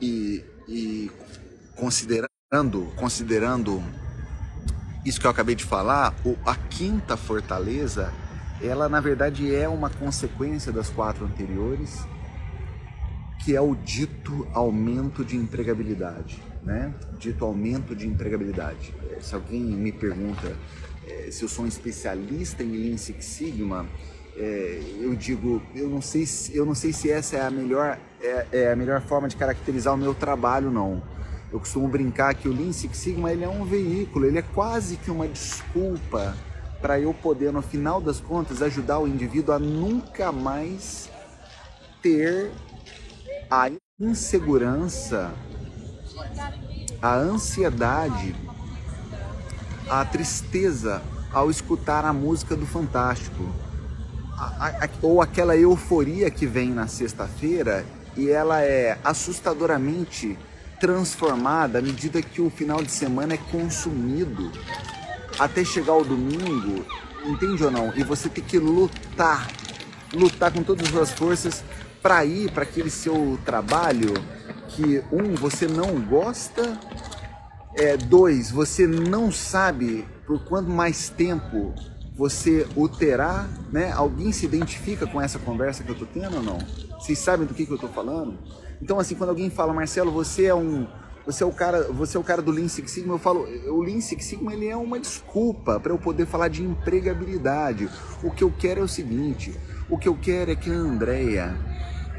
e, 0.02 0.44
e 0.68 1.10
considerando, 1.76 2.92
considerando 2.98 3.82
isso 5.06 5.20
que 5.20 5.26
eu 5.26 5.32
acabei 5.32 5.56
de 5.56 5.64
falar, 5.64 6.14
a 6.46 6.56
quinta 6.56 7.16
fortaleza, 7.16 8.14
ela 8.62 8.90
na 8.90 9.00
verdade 9.00 9.56
é 9.56 9.68
uma 9.68 9.90
consequência 9.90 10.72
das 10.72 10.90
quatro 10.90 11.26
anteriores, 11.26 12.06
que 13.44 13.56
é 13.56 13.62
o 13.62 13.74
dito 13.74 14.46
aumento 14.54 15.24
de 15.24 15.38
empregabilidade, 15.38 16.44
né? 16.64 16.94
Dito 17.18 17.46
aumento 17.46 17.96
de 17.96 18.08
empregabilidade. 18.08 18.94
É, 19.12 19.20
se 19.20 19.34
alguém 19.34 19.62
me 19.62 19.92
pergunta 19.92 20.56
é, 21.08 21.32
se 21.32 21.44
eu 21.44 21.50
sou 21.50 21.66
um 21.66 21.68
especialista 21.68 22.64
em 22.64 22.72
Lean 22.72 22.98
Six 22.98 23.26
Sigma, 23.26 23.88
é, 24.36 24.82
eu 25.00 25.16
digo, 25.16 25.62
eu 25.76 25.90
não 25.90 26.02
sei 26.02 26.26
se, 26.26 26.56
eu 26.56 26.66
não 26.66 26.76
sei 26.76 26.94
se 26.94 27.10
essa 27.10 27.38
é 27.38 27.42
a 27.42 27.52
melhor 27.52 28.00
é, 28.22 28.48
é 28.52 28.72
a 28.72 28.76
melhor 28.76 29.02
forma 29.02 29.28
de 29.28 29.36
caracterizar 29.36 29.94
o 29.94 29.98
meu 29.98 30.14
trabalho, 30.14 30.72
não 30.72 31.02
eu 31.52 31.60
costumo 31.60 31.88
brincar 31.88 32.36
que 32.36 32.48
o 32.48 32.54
Lean 32.54 32.72
Six 32.72 32.96
Sigma 32.96 33.32
ele 33.32 33.44
é 33.44 33.50
um 33.50 33.66
veículo, 33.66 34.26
ele 34.26 34.38
é 34.38 34.42
quase 34.42 34.98
que 34.98 35.10
uma 35.10 35.28
desculpa 35.28 36.36
para 36.82 37.00
eu 37.00 37.14
poder, 37.14 37.52
no 37.52 37.62
final 37.62 38.00
das 38.00 38.20
contas, 38.20 38.62
ajudar 38.62 39.00
o 39.00 39.08
indivíduo 39.08 39.54
a 39.54 39.60
nunca 39.60 40.32
mais 40.32 41.10
ter 42.02 42.52
a 43.50 43.70
insegurança, 44.00 45.34
a 47.02 47.16
ansiedade, 47.16 48.36
a 49.90 50.04
tristeza 50.06 51.02
ao 51.32 51.50
escutar 51.50 52.04
a 52.06 52.12
música 52.12 52.56
do 52.56 52.66
Fantástico, 52.66 53.50
a, 54.38 54.86
a, 54.86 54.90
ou 55.02 55.22
aquela 55.22 55.56
euforia 55.56 56.30
que 56.30 56.46
vem 56.46 56.72
na 56.72 56.88
sexta-feira 56.88 57.86
e 58.18 58.30
ela 58.30 58.62
é 58.62 58.98
assustadoramente 59.04 60.38
transformada 60.80 61.80
à 61.80 61.82
medida 61.82 62.22
que 62.22 62.42
o 62.42 62.50
final 62.50 62.82
de 62.82 62.92
semana 62.92 63.34
é 63.34 63.38
consumido 63.38 64.52
até 65.38 65.64
chegar 65.64 65.96
o 65.96 66.04
domingo, 66.04 66.86
entende 67.26 67.64
ou 67.64 67.72
não? 67.72 67.94
E 67.96 68.04
você 68.04 68.28
tem 68.28 68.44
que 68.44 68.58
lutar, 68.58 69.48
lutar 70.14 70.52
com 70.52 70.64
todas 70.64 70.88
as 70.88 70.92
suas 70.92 71.12
forças 71.12 71.64
para 72.02 72.26
ir 72.26 72.52
para 72.52 72.64
aquele 72.64 72.90
seu 72.90 73.38
trabalho 73.46 74.14
que 74.70 75.04
um 75.12 75.36
você 75.36 75.68
não 75.68 76.00
gosta, 76.02 76.80
é, 77.76 77.98
dois 77.98 78.52
você 78.52 78.88
não 78.88 79.32
sabe 79.32 80.08
por 80.26 80.44
quanto 80.46 80.70
mais 80.70 81.10
tempo 81.10 81.74
você 82.16 82.68
o 82.76 82.90
terá, 82.90 83.48
né? 83.72 83.92
Alguém 83.94 84.34
se 84.34 84.46
identifica 84.46 85.08
com 85.08 85.22
essa 85.22 85.40
conversa 85.40 85.84
que 85.84 85.90
eu 85.90 85.96
tô 85.96 86.06
tendo 86.06 86.36
ou 86.36 86.44
não? 86.44 86.58
Vocês 87.00 87.18
sabem 87.18 87.48
do 87.48 87.54
que, 87.54 87.66
que 87.66 87.72
eu 87.72 87.78
tô 87.78 87.88
falando? 87.88 88.38
Então, 88.82 89.00
assim, 89.00 89.16
quando 89.16 89.30
alguém 89.30 89.50
fala, 89.50 89.74
Marcelo, 89.74 90.12
você 90.12 90.46
é 90.46 90.56
um. 90.56 90.86
Você 91.26 91.44
é 91.44 91.46
o 91.46 91.52
cara, 91.52 91.84
você 91.92 92.18
é 92.18 92.20
o 92.20 92.24
cara 92.24 92.42
do 92.42 92.52
Lean 92.52 92.68
Six 92.68 92.92
Sigma, 92.92 93.14
eu 93.14 93.20
falo, 93.20 93.46
o 93.68 93.82
Lean 93.82 94.02
Six 94.02 94.26
Sigma 94.26 94.52
ele 94.52 94.68
é 94.68 94.76
uma 94.76 95.00
desculpa 95.00 95.80
para 95.80 95.94
eu 95.94 95.98
poder 95.98 96.26
falar 96.26 96.48
de 96.48 96.64
empregabilidade. 96.64 97.88
O 98.24 98.32
que 98.32 98.44
eu 98.44 98.52
quero 98.58 98.82
é 98.82 98.84
o 98.84 98.88
seguinte, 98.88 99.56
o 99.90 99.98
que 99.98 100.10
eu 100.10 100.18
quero 100.20 100.52
é 100.52 100.56
que 100.56 100.70
a 100.72 100.74
Andrea, 100.74 101.56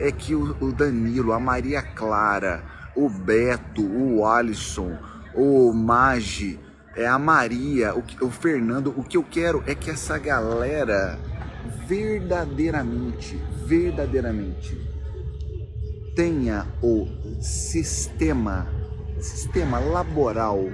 é 0.01 0.11
que 0.11 0.35
o, 0.35 0.73
Danilo, 0.73 1.33
a 1.33 1.39
Maria 1.39 1.83
Clara, 1.83 2.65
o 2.97 3.09
Beto, 3.09 3.83
o 3.83 4.27
Alisson, 4.27 4.99
o 5.35 5.73
Magi, 5.73 6.59
é 6.97 7.07
a 7.07 7.19
Maria, 7.19 7.95
o, 7.95 8.03
o 8.25 8.31
Fernando, 8.31 8.93
o 8.97 9.05
que 9.05 9.17
eu 9.17 9.23
quero 9.23 9.63
é 9.67 9.75
que 9.75 9.91
essa 9.91 10.19
galera 10.19 11.19
verdadeiramente, 11.87 13.37
verdadeiramente 13.67 14.81
tenha 16.17 16.67
o 16.83 17.07
sistema, 17.41 18.67
sistema 19.21 19.79
laboral 19.79 20.69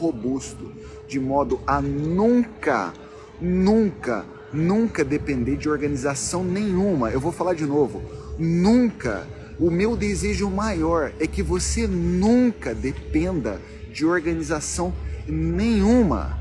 robusto, 0.00 0.72
de 1.06 1.20
modo 1.20 1.60
a 1.66 1.80
nunca, 1.80 2.92
nunca, 3.40 4.24
nunca 4.52 5.04
depender 5.04 5.56
de 5.56 5.68
organização 5.68 6.42
nenhuma. 6.42 7.10
Eu 7.10 7.20
vou 7.20 7.30
falar 7.30 7.54
de 7.54 7.66
novo, 7.66 8.02
nunca. 8.38 9.26
O 9.58 9.70
meu 9.70 9.96
desejo 9.96 10.50
maior 10.50 11.12
é 11.20 11.26
que 11.26 11.42
você 11.42 11.86
nunca 11.86 12.74
dependa 12.74 13.60
de 13.92 14.04
organização 14.04 14.92
nenhuma, 15.26 16.38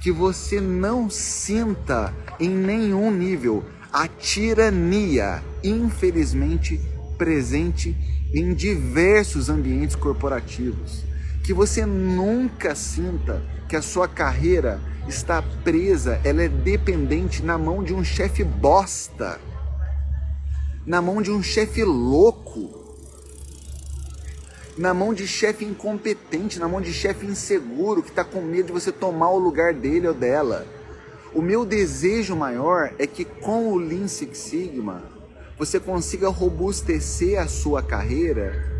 que 0.00 0.10
você 0.10 0.60
não 0.60 1.10
sinta 1.10 2.14
em 2.40 2.48
nenhum 2.48 3.10
nível 3.10 3.64
a 3.92 4.08
tirania, 4.08 5.42
infelizmente 5.62 6.80
presente 7.18 7.94
em 8.34 8.54
diversos 8.54 9.48
ambientes 9.50 9.94
corporativos. 9.94 11.04
Que 11.44 11.52
você 11.52 11.84
nunca 11.84 12.74
sinta 12.74 13.42
que 13.68 13.76
a 13.76 13.82
sua 13.82 14.08
carreira 14.08 14.80
está 15.08 15.42
presa, 15.42 16.20
ela 16.24 16.42
é 16.42 16.48
dependente 16.48 17.42
na 17.42 17.58
mão 17.58 17.82
de 17.82 17.92
um 17.92 18.04
chefe 18.04 18.44
bosta, 18.44 19.38
na 20.86 21.00
mão 21.00 21.22
de 21.22 21.30
um 21.30 21.42
chefe 21.42 21.82
louco 21.84 22.82
na 24.76 24.94
mão 24.94 25.12
de 25.12 25.26
chefe 25.26 25.64
incompetente, 25.64 26.58
na 26.58 26.66
mão 26.66 26.80
de 26.80 26.92
chefe 26.92 27.26
inseguro 27.26 28.02
que 28.02 28.08
está 28.08 28.24
com 28.24 28.40
medo 28.40 28.66
de 28.66 28.72
você 28.72 28.90
tomar 28.90 29.30
o 29.30 29.38
lugar 29.38 29.74
dele 29.74 30.08
ou 30.08 30.14
dela. 30.14 30.66
O 31.34 31.42
meu 31.42 31.64
desejo 31.64 32.34
maior 32.34 32.92
é 32.98 33.06
que 33.06 33.24
com 33.24 33.68
o 33.68 33.76
Lean 33.76 34.08
Six 34.08 34.38
Sigma 34.38 35.02
você 35.58 35.78
consiga 35.78 36.28
robustecer 36.28 37.40
a 37.40 37.46
sua 37.46 37.82
carreira 37.82 38.70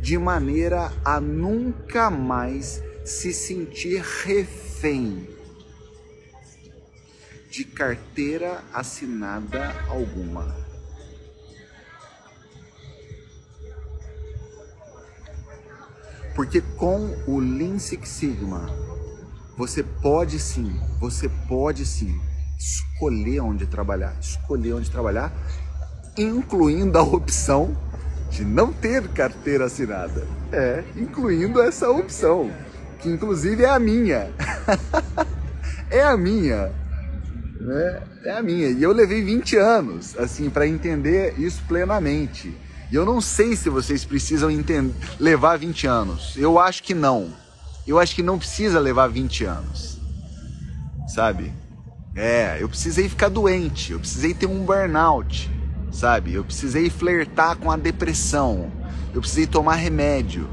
de 0.00 0.18
maneira 0.18 0.92
a 1.04 1.20
nunca 1.20 2.10
mais 2.10 2.82
se 3.04 3.32
sentir 3.32 4.02
refém 4.24 5.26
de 7.50 7.64
carteira 7.64 8.62
assinada 8.72 9.74
alguma. 9.88 10.67
Porque 16.38 16.60
com 16.60 17.16
o 17.26 17.40
Lean 17.40 17.80
Six 17.80 18.08
Sigma, 18.08 18.70
você 19.56 19.82
pode 19.82 20.38
sim, 20.38 20.72
você 21.00 21.28
pode 21.48 21.84
sim 21.84 22.16
escolher 22.56 23.40
onde 23.40 23.66
trabalhar, 23.66 24.16
escolher 24.20 24.74
onde 24.74 24.88
trabalhar, 24.88 25.32
incluindo 26.16 26.96
a 26.96 27.02
opção 27.02 27.76
de 28.30 28.44
não 28.44 28.72
ter 28.72 29.08
carteira 29.08 29.64
assinada. 29.64 30.24
É, 30.52 30.84
incluindo 30.94 31.60
essa 31.60 31.90
opção, 31.90 32.52
que 33.00 33.08
inclusive 33.08 33.64
é 33.64 33.70
a 33.70 33.80
minha. 33.80 34.30
é 35.90 36.04
a 36.04 36.16
minha. 36.16 36.72
Né? 37.60 38.02
É 38.22 38.30
a 38.30 38.40
minha. 38.44 38.68
E 38.68 38.80
eu 38.80 38.92
levei 38.92 39.24
20 39.24 39.56
anos, 39.56 40.16
assim, 40.16 40.48
para 40.48 40.68
entender 40.68 41.34
isso 41.36 41.60
plenamente. 41.66 42.56
E 42.90 42.94
eu 42.94 43.04
não 43.04 43.20
sei 43.20 43.54
se 43.54 43.68
vocês 43.68 44.04
precisam 44.04 44.50
entender, 44.50 44.94
levar 45.20 45.58
20 45.58 45.86
anos. 45.86 46.34
Eu 46.36 46.58
acho 46.58 46.82
que 46.82 46.94
não. 46.94 47.32
Eu 47.86 47.98
acho 47.98 48.14
que 48.14 48.22
não 48.22 48.38
precisa 48.38 48.80
levar 48.80 49.08
20 49.08 49.44
anos. 49.44 49.98
Sabe? 51.06 51.52
É, 52.14 52.58
eu 52.60 52.68
precisei 52.68 53.08
ficar 53.08 53.28
doente, 53.28 53.92
eu 53.92 54.00
precisei 54.00 54.34
ter 54.34 54.46
um 54.46 54.64
burnout, 54.64 55.50
sabe? 55.92 56.34
Eu 56.34 56.44
precisei 56.44 56.90
flertar 56.90 57.56
com 57.56 57.70
a 57.70 57.76
depressão. 57.76 58.72
Eu 59.14 59.20
precisei 59.20 59.46
tomar 59.46 59.76
remédio. 59.76 60.48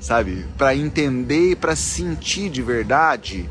Sabe? 0.00 0.46
Para 0.56 0.76
entender 0.76 1.52
e 1.52 1.56
para 1.56 1.74
sentir 1.74 2.50
de 2.50 2.62
verdade 2.62 3.48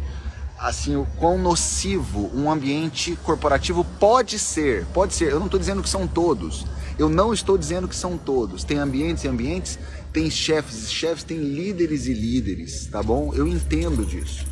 assim 0.63 0.95
o 0.95 1.05
quão 1.19 1.37
nocivo 1.37 2.31
um 2.33 2.49
ambiente 2.49 3.17
corporativo 3.23 3.83
pode 3.99 4.39
ser. 4.39 4.85
Pode 4.93 5.13
ser. 5.13 5.29
Eu 5.29 5.39
não 5.39 5.47
estou 5.47 5.59
dizendo 5.59 5.83
que 5.83 5.89
são 5.89 6.07
todos. 6.07 6.65
Eu 6.97 7.09
não 7.09 7.33
estou 7.33 7.57
dizendo 7.57 7.87
que 7.87 7.95
são 7.95 8.17
todos. 8.17 8.63
Tem 8.63 8.77
ambientes 8.77 9.23
e 9.23 9.27
ambientes, 9.27 9.79
tem 10.11 10.29
chefes 10.29 10.83
e 10.83 10.91
chefes, 10.91 11.23
tem 11.23 11.37
líderes 11.37 12.05
e 12.05 12.13
líderes, 12.13 12.87
tá 12.87 13.01
bom? 13.01 13.33
Eu 13.33 13.47
entendo 13.47 14.05
disso. 14.05 14.45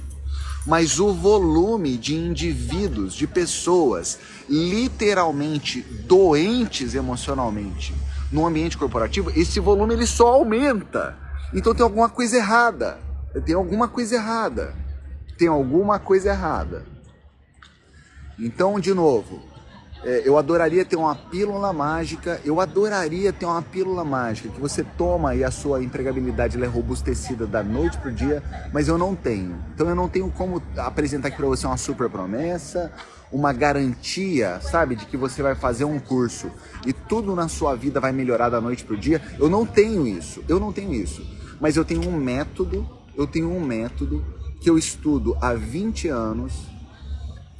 Mas 0.65 0.99
o 0.99 1.13
volume 1.13 1.97
de 1.97 2.15
indivíduos, 2.15 3.13
de 3.13 3.25
pessoas 3.25 4.19
literalmente 4.47 5.81
doentes 5.81 6.93
emocionalmente 6.93 7.93
no 8.31 8.45
ambiente 8.45 8.77
corporativo, 8.77 9.31
esse 9.35 9.59
volume 9.59 9.93
ele 9.93 10.05
só 10.05 10.27
aumenta. 10.27 11.17
Então 11.53 11.73
tem 11.73 11.83
alguma 11.83 12.09
coisa 12.09 12.37
errada. 12.37 12.99
Tem 13.45 13.55
alguma 13.55 13.87
coisa 13.87 14.15
errada. 14.15 14.75
Tem 15.37 15.47
alguma 15.47 15.99
coisa 15.99 16.29
errada. 16.29 16.85
Então, 18.39 18.79
de 18.79 18.93
novo, 18.93 19.50
é, 20.03 20.23
eu 20.25 20.37
adoraria 20.37 20.83
ter 20.83 20.95
uma 20.95 21.15
pílula 21.15 21.71
mágica, 21.71 22.41
eu 22.43 22.59
adoraria 22.59 23.31
ter 23.31 23.45
uma 23.45 23.61
pílula 23.61 24.03
mágica 24.03 24.49
que 24.49 24.59
você 24.59 24.83
toma 24.83 25.35
e 25.35 25.43
a 25.43 25.51
sua 25.51 25.83
empregabilidade 25.83 26.61
é 26.61 26.67
robustecida 26.67 27.45
da 27.45 27.61
noite 27.61 27.97
para 27.97 28.09
o 28.09 28.13
dia, 28.13 28.41
mas 28.73 28.87
eu 28.87 28.97
não 28.97 29.15
tenho. 29.15 29.55
Então 29.73 29.87
eu 29.87 29.95
não 29.95 30.09
tenho 30.09 30.29
como 30.31 30.61
apresentar 30.77 31.27
aqui 31.27 31.37
para 31.37 31.45
você 31.45 31.67
uma 31.67 31.77
super 31.77 32.09
promessa, 32.09 32.91
uma 33.31 33.53
garantia, 33.53 34.59
sabe, 34.59 34.95
de 34.95 35.05
que 35.05 35.15
você 35.15 35.43
vai 35.43 35.53
fazer 35.53 35.85
um 35.85 35.99
curso 35.99 36.51
e 36.85 36.91
tudo 36.91 37.35
na 37.35 37.47
sua 37.47 37.75
vida 37.75 37.99
vai 37.99 38.11
melhorar 38.11 38.49
da 38.49 38.59
noite 38.59 38.83
para 38.83 38.95
o 38.95 38.97
dia. 38.97 39.21
Eu 39.37 39.49
não 39.49 39.65
tenho 39.65 40.07
isso, 40.07 40.43
eu 40.49 40.59
não 40.59 40.73
tenho 40.73 40.93
isso. 40.93 41.25
Mas 41.59 41.77
eu 41.77 41.85
tenho 41.85 42.09
um 42.09 42.17
método, 42.17 42.89
eu 43.15 43.27
tenho 43.27 43.51
um 43.51 43.63
método 43.63 44.25
que 44.59 44.69
eu 44.69 44.79
estudo 44.79 45.37
há 45.39 45.53
20 45.53 46.07
anos 46.07 46.70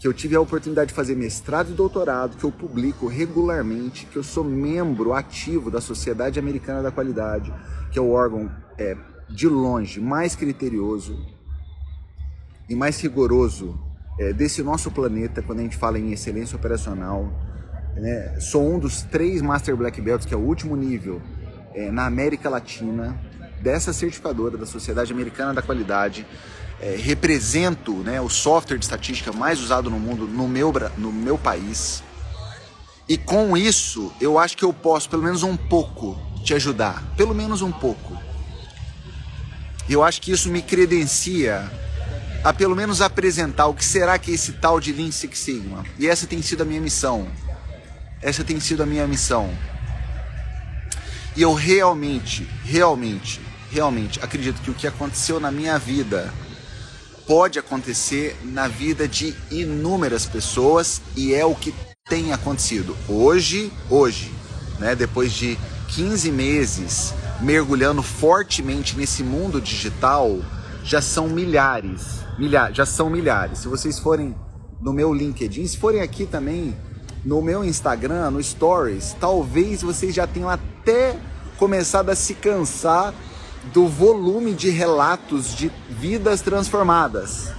que 0.02 0.08
eu 0.08 0.14
tive 0.14 0.36
a 0.36 0.42
oportunidade 0.42 0.88
de 0.88 0.96
fazer 0.96 1.16
mestrado 1.16 1.70
e 1.70 1.76
doutorado, 1.76 2.36
que 2.36 2.44
eu 2.44 2.52
publico 2.52 3.06
regularmente, 3.06 4.08
que 4.08 4.16
eu 4.16 4.24
sou 4.24 4.44
membro 4.44 5.14
ativo 5.14 5.70
da 5.70 5.80
Sociedade 5.80 6.40
Americana 6.40 6.82
da 6.82 6.90
Qualidade, 6.92 7.54
que 7.92 8.00
é 8.00 8.02
o 8.02 8.10
órgão 8.10 8.52
é, 8.80 8.98
de 9.30 9.48
longe 9.48 10.02
mais 10.02 10.36
criterioso 10.36 11.24
e 12.68 12.74
mais 12.74 13.00
rigoroso 13.00 13.80
é, 14.18 14.34
desse 14.34 14.64
nosso 14.64 14.90
planeta 14.90 15.44
quando 15.44 15.60
a 15.60 15.62
gente 15.62 15.78
fala 15.78 16.00
em 16.00 16.12
excelência 16.12 16.56
operacional. 16.56 17.32
Né? 17.94 18.40
Sou 18.40 18.74
um 18.74 18.80
dos 18.80 19.04
três 19.04 19.40
Master 19.40 19.78
Black 19.78 20.02
Belts, 20.02 20.26
que 20.26 20.34
é 20.34 20.38
o 20.38 20.42
último 20.42 20.76
nível 20.76 21.22
é, 21.76 21.92
na 21.92 22.08
América 22.08 22.50
Latina, 22.50 23.16
dessa 23.62 23.94
certificadora 23.94 24.58
da 24.58 24.66
Sociedade 24.66 25.14
Americana 25.14 25.54
da 25.54 25.62
Qualidade 25.62 26.26
é, 26.82 26.96
represento 26.96 27.94
né, 27.98 28.20
o 28.20 28.28
software 28.28 28.78
de 28.78 28.86
estatística 28.86 29.32
mais 29.32 29.60
usado 29.60 29.90
no 29.90 30.00
mundo 30.00 30.28
no 30.28 30.48
meu, 30.48 30.74
no 30.98 31.12
meu 31.12 31.38
país. 31.38 32.04
E 33.08 33.18
com 33.18 33.56
isso, 33.56 34.12
eu 34.20 34.40
acho 34.40 34.58
que 34.58 34.66
eu 34.66 34.74
posso, 34.74 35.08
pelo 35.08 35.22
menos 35.22 35.44
um 35.44 35.56
pouco, 35.56 36.20
te 36.44 36.56
ajudar. 36.56 37.04
Pelo 37.16 37.36
menos 37.36 37.62
um 37.62 37.72
pouco. 37.72 38.18
Eu 39.88 40.04
acho 40.04 40.22
que 40.22 40.32
isso 40.32 40.50
me 40.50 40.62
credencia 40.62 41.70
a 42.44 42.52
pelo 42.52 42.76
menos 42.76 43.02
apresentar 43.02 43.68
o 43.68 43.74
que 43.74 43.86
será 43.86 44.18
que 44.18 44.32
é 44.32 44.34
esse 44.34 44.54
tal 44.54 44.80
de 44.80 44.92
Lean 44.92 45.12
Six 45.12 45.38
Sigma. 45.38 45.86
E 46.00 46.08
essa 46.08 46.26
tem 46.26 46.42
sido 46.42 46.62
a 46.62 46.66
minha 46.66 46.82
missão. 46.82 47.28
Essa 48.22 48.44
tem 48.44 48.60
sido 48.60 48.82
a 48.82 48.86
minha 48.86 49.06
missão. 49.06 49.52
E 51.36 51.42
eu 51.44 51.54
realmente, 51.54 52.48
realmente, 52.64 53.40
realmente 53.70 54.20
acredito 54.24 54.62
que 54.62 54.72
o 54.72 54.74
que 54.74 54.88
aconteceu 54.88 55.40
na 55.40 55.52
minha 55.52 55.78
vida 55.78 56.34
pode 57.32 57.58
acontecer 57.58 58.36
na 58.44 58.68
vida 58.68 59.08
de 59.08 59.34
inúmeras 59.50 60.26
pessoas 60.26 61.02
e 61.16 61.34
é 61.34 61.46
o 61.46 61.56
que 61.56 61.74
tem 62.10 62.34
acontecido. 62.34 62.94
Hoje, 63.08 63.72
hoje, 63.90 64.34
né, 64.78 64.98
depois 64.98 65.32
de 65.32 65.58
15 65.96 66.30
meses 66.30 67.14
mergulhando 67.40 68.04
fortemente 68.04 68.98
nesse 68.98 69.24
mundo 69.24 69.62
digital, 69.62 70.40
já 70.84 71.02
são 71.02 71.30
milhares, 71.30 72.20
milhares, 72.38 72.76
já 72.76 72.86
são 72.86 73.10
milhares. 73.10 73.60
Se 73.60 73.70
vocês 73.70 73.98
forem 73.98 74.36
no 74.82 74.92
meu 74.92 75.14
LinkedIn, 75.14 75.66
se 75.66 75.78
forem 75.78 76.02
aqui 76.02 76.26
também 76.26 76.76
no 77.24 77.42
meu 77.42 77.64
Instagram, 77.64 78.32
no 78.32 78.44
Stories, 78.44 79.16
talvez 79.22 79.82
vocês 79.82 80.14
já 80.14 80.28
tenham 80.28 80.50
até 80.50 81.18
começado 81.58 82.10
a 82.10 82.16
se 82.16 82.34
cansar 82.34 83.14
do 83.66 83.88
volume 83.88 84.54
de 84.54 84.70
relatos 84.70 85.56
de 85.56 85.72
vidas 85.90 86.42
transformadas, 86.42 87.52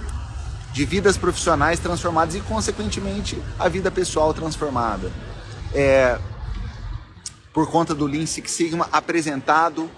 de 0.73 0.85
vidas 0.85 1.17
profissionais 1.17 1.79
transformadas 1.79 2.35
e, 2.35 2.41
consequentemente, 2.41 3.41
a 3.57 3.69
vida 3.69 3.89
pessoal 3.89 4.33
transformada. 4.33 5.11
É, 5.73 6.19
por 7.53 7.69
conta 7.69 7.93
do 7.93 8.05
Lean 8.05 8.25
Six 8.25 8.51
Sigma 8.51 8.89
apresentado 8.91 9.89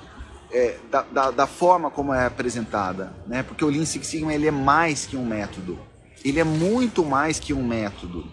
é, 0.52 0.78
da, 0.92 1.02
da, 1.02 1.32
da, 1.32 1.48
forma 1.48 1.90
como 1.90 2.14
é 2.14 2.26
apresentada, 2.26 3.14
né? 3.26 3.44
Porque 3.44 3.64
o 3.64 3.70
Lean 3.70 3.86
Six 3.86 4.06
Sigma 4.06 4.34
ele 4.34 4.48
é 4.48 4.52
mais 4.52 5.06
que 5.06 5.18
um 5.18 5.26
método, 5.26 5.80
ele 6.24 6.40
é 6.40 6.44
muito 6.44 7.04
mais 7.04 7.40
que 7.40 7.54
um 7.54 7.66
método. 7.66 8.26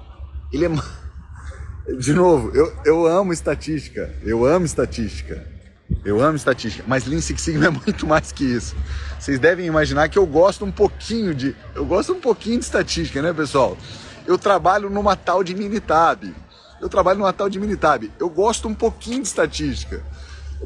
Ele 0.52 0.66
é 0.66 0.68
de 1.98 2.12
novo, 2.12 2.50
eu, 2.54 2.76
eu 2.84 3.06
amo 3.06 3.32
estatística, 3.32 4.14
eu 4.22 4.44
amo 4.44 4.66
estatística, 4.66 5.46
eu 6.04 6.20
amo 6.20 6.36
estatística, 6.36 6.84
mas 6.86 7.06
Lean 7.06 7.20
Six 7.20 7.40
Sigma 7.40 7.66
é 7.66 7.70
muito 7.86 8.06
mais 8.06 8.32
que 8.32 8.44
isso. 8.44 8.76
Vocês 9.18 9.38
devem 9.38 9.66
imaginar 9.66 10.08
que 10.08 10.18
eu 10.18 10.26
gosto 10.26 10.64
um 10.64 10.72
pouquinho 10.72 11.34
de, 11.34 11.54
eu 11.74 11.84
gosto 11.84 12.12
um 12.12 12.20
pouquinho 12.20 12.58
de 12.58 12.64
estatística, 12.64 13.20
né, 13.22 13.32
pessoal? 13.32 13.76
Eu 14.26 14.38
trabalho 14.38 14.88
numa 14.88 15.16
tal 15.16 15.42
de 15.42 15.54
Minitab 15.54 16.32
eu 16.82 16.88
trabalho 16.88 17.20
no 17.20 17.24
Natal 17.24 17.48
de 17.48 17.60
Minitab. 17.60 18.10
Eu 18.18 18.28
gosto 18.28 18.66
um 18.66 18.74
pouquinho 18.74 19.22
de 19.22 19.28
estatística. 19.28 20.02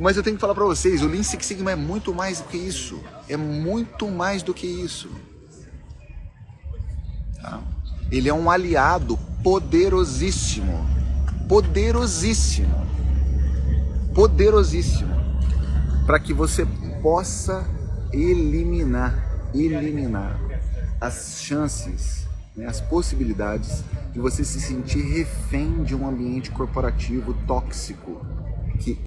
Mas 0.01 0.17
eu 0.17 0.23
tenho 0.23 0.37
que 0.37 0.41
falar 0.41 0.55
para 0.55 0.65
vocês, 0.65 1.03
o 1.03 1.07
Lean 1.07 1.23
Six 1.23 1.45
Sigma 1.45 1.73
é 1.73 1.77
muito 1.77 2.15
mais 2.15 2.41
do 2.41 2.49
que 2.49 2.57
isso. 2.57 2.99
É 3.29 3.37
muito 3.37 4.09
mais 4.09 4.43
do 4.43 4.55
que 4.55 4.67
isso. 4.67 5.11
Tá? 7.41 7.61
Ele 8.11 8.31
é 8.31 8.35
um 8.35 8.51
aliado 8.51 9.19
poderosíssimo. 9.43 10.87
Poderosíssimo. 11.47 12.87
Poderosíssimo. 14.17 15.15
Para 16.07 16.19
que 16.19 16.33
você 16.33 16.67
possa 17.03 17.69
eliminar, 18.13 19.51
eliminar 19.55 20.41
as 20.99 21.43
chances 21.43 22.27
né, 22.57 22.65
as 22.67 22.81
possibilidades 22.81 23.85
de 24.15 24.19
você 24.19 24.43
se 24.43 24.59
sentir 24.59 25.03
refém 25.03 25.85
de 25.85 25.95
um 25.95 26.09
ambiente 26.09 26.51
corporativo 26.51 27.35
tóxico 27.47 28.25
que 28.81 28.99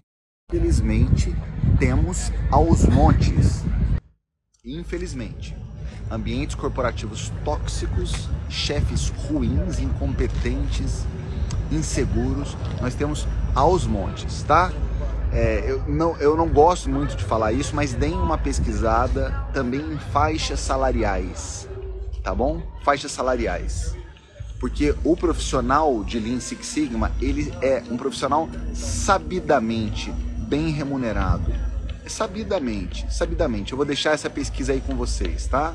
infelizmente 0.48 1.36
temos 1.80 2.32
aos 2.52 2.86
montes. 2.86 3.64
Infelizmente, 4.64 5.56
ambientes 6.12 6.56
corporativos 6.56 7.32
tóxicos, 7.44 8.30
chefes 8.48 9.10
ruins, 9.10 9.80
incompetentes, 9.80 11.06
inseguros, 11.72 12.56
nós 12.80 12.94
temos 12.94 13.28
aos 13.56 13.86
montes, 13.86 14.44
tá? 14.44 14.72
É, 15.32 15.64
eu, 15.68 15.84
não, 15.88 16.18
eu 16.18 16.36
não 16.36 16.48
gosto 16.48 16.90
muito 16.90 17.16
de 17.16 17.24
falar 17.24 17.52
isso, 17.52 17.76
mas 17.76 17.94
deem 17.94 18.14
uma 18.14 18.38
pesquisada 18.38 19.32
também 19.54 19.82
em 19.82 19.98
faixas 20.12 20.60
salariais 20.60 21.70
tá 22.24 22.36
bom? 22.36 22.62
Faixas 22.84 23.12
salariais. 23.12 23.96
Porque 24.60 24.94
o 25.04 25.16
profissional 25.16 26.04
de 26.04 26.20
Lean 26.20 26.40
Six 26.40 26.66
Sigma, 26.66 27.12
ele 27.22 27.52
é 27.62 27.82
um 27.90 27.98
profissional 27.98 28.50
sabidamente 28.74 30.12
bem 30.48 30.70
remunerado. 30.70 31.52
Sabidamente, 32.06 33.12
sabidamente. 33.14 33.72
Eu 33.72 33.78
vou 33.78 33.86
deixar 33.86 34.12
essa 34.12 34.30
pesquisa 34.30 34.74
aí 34.74 34.82
com 34.82 34.96
vocês, 34.96 35.48
tá? 35.48 35.74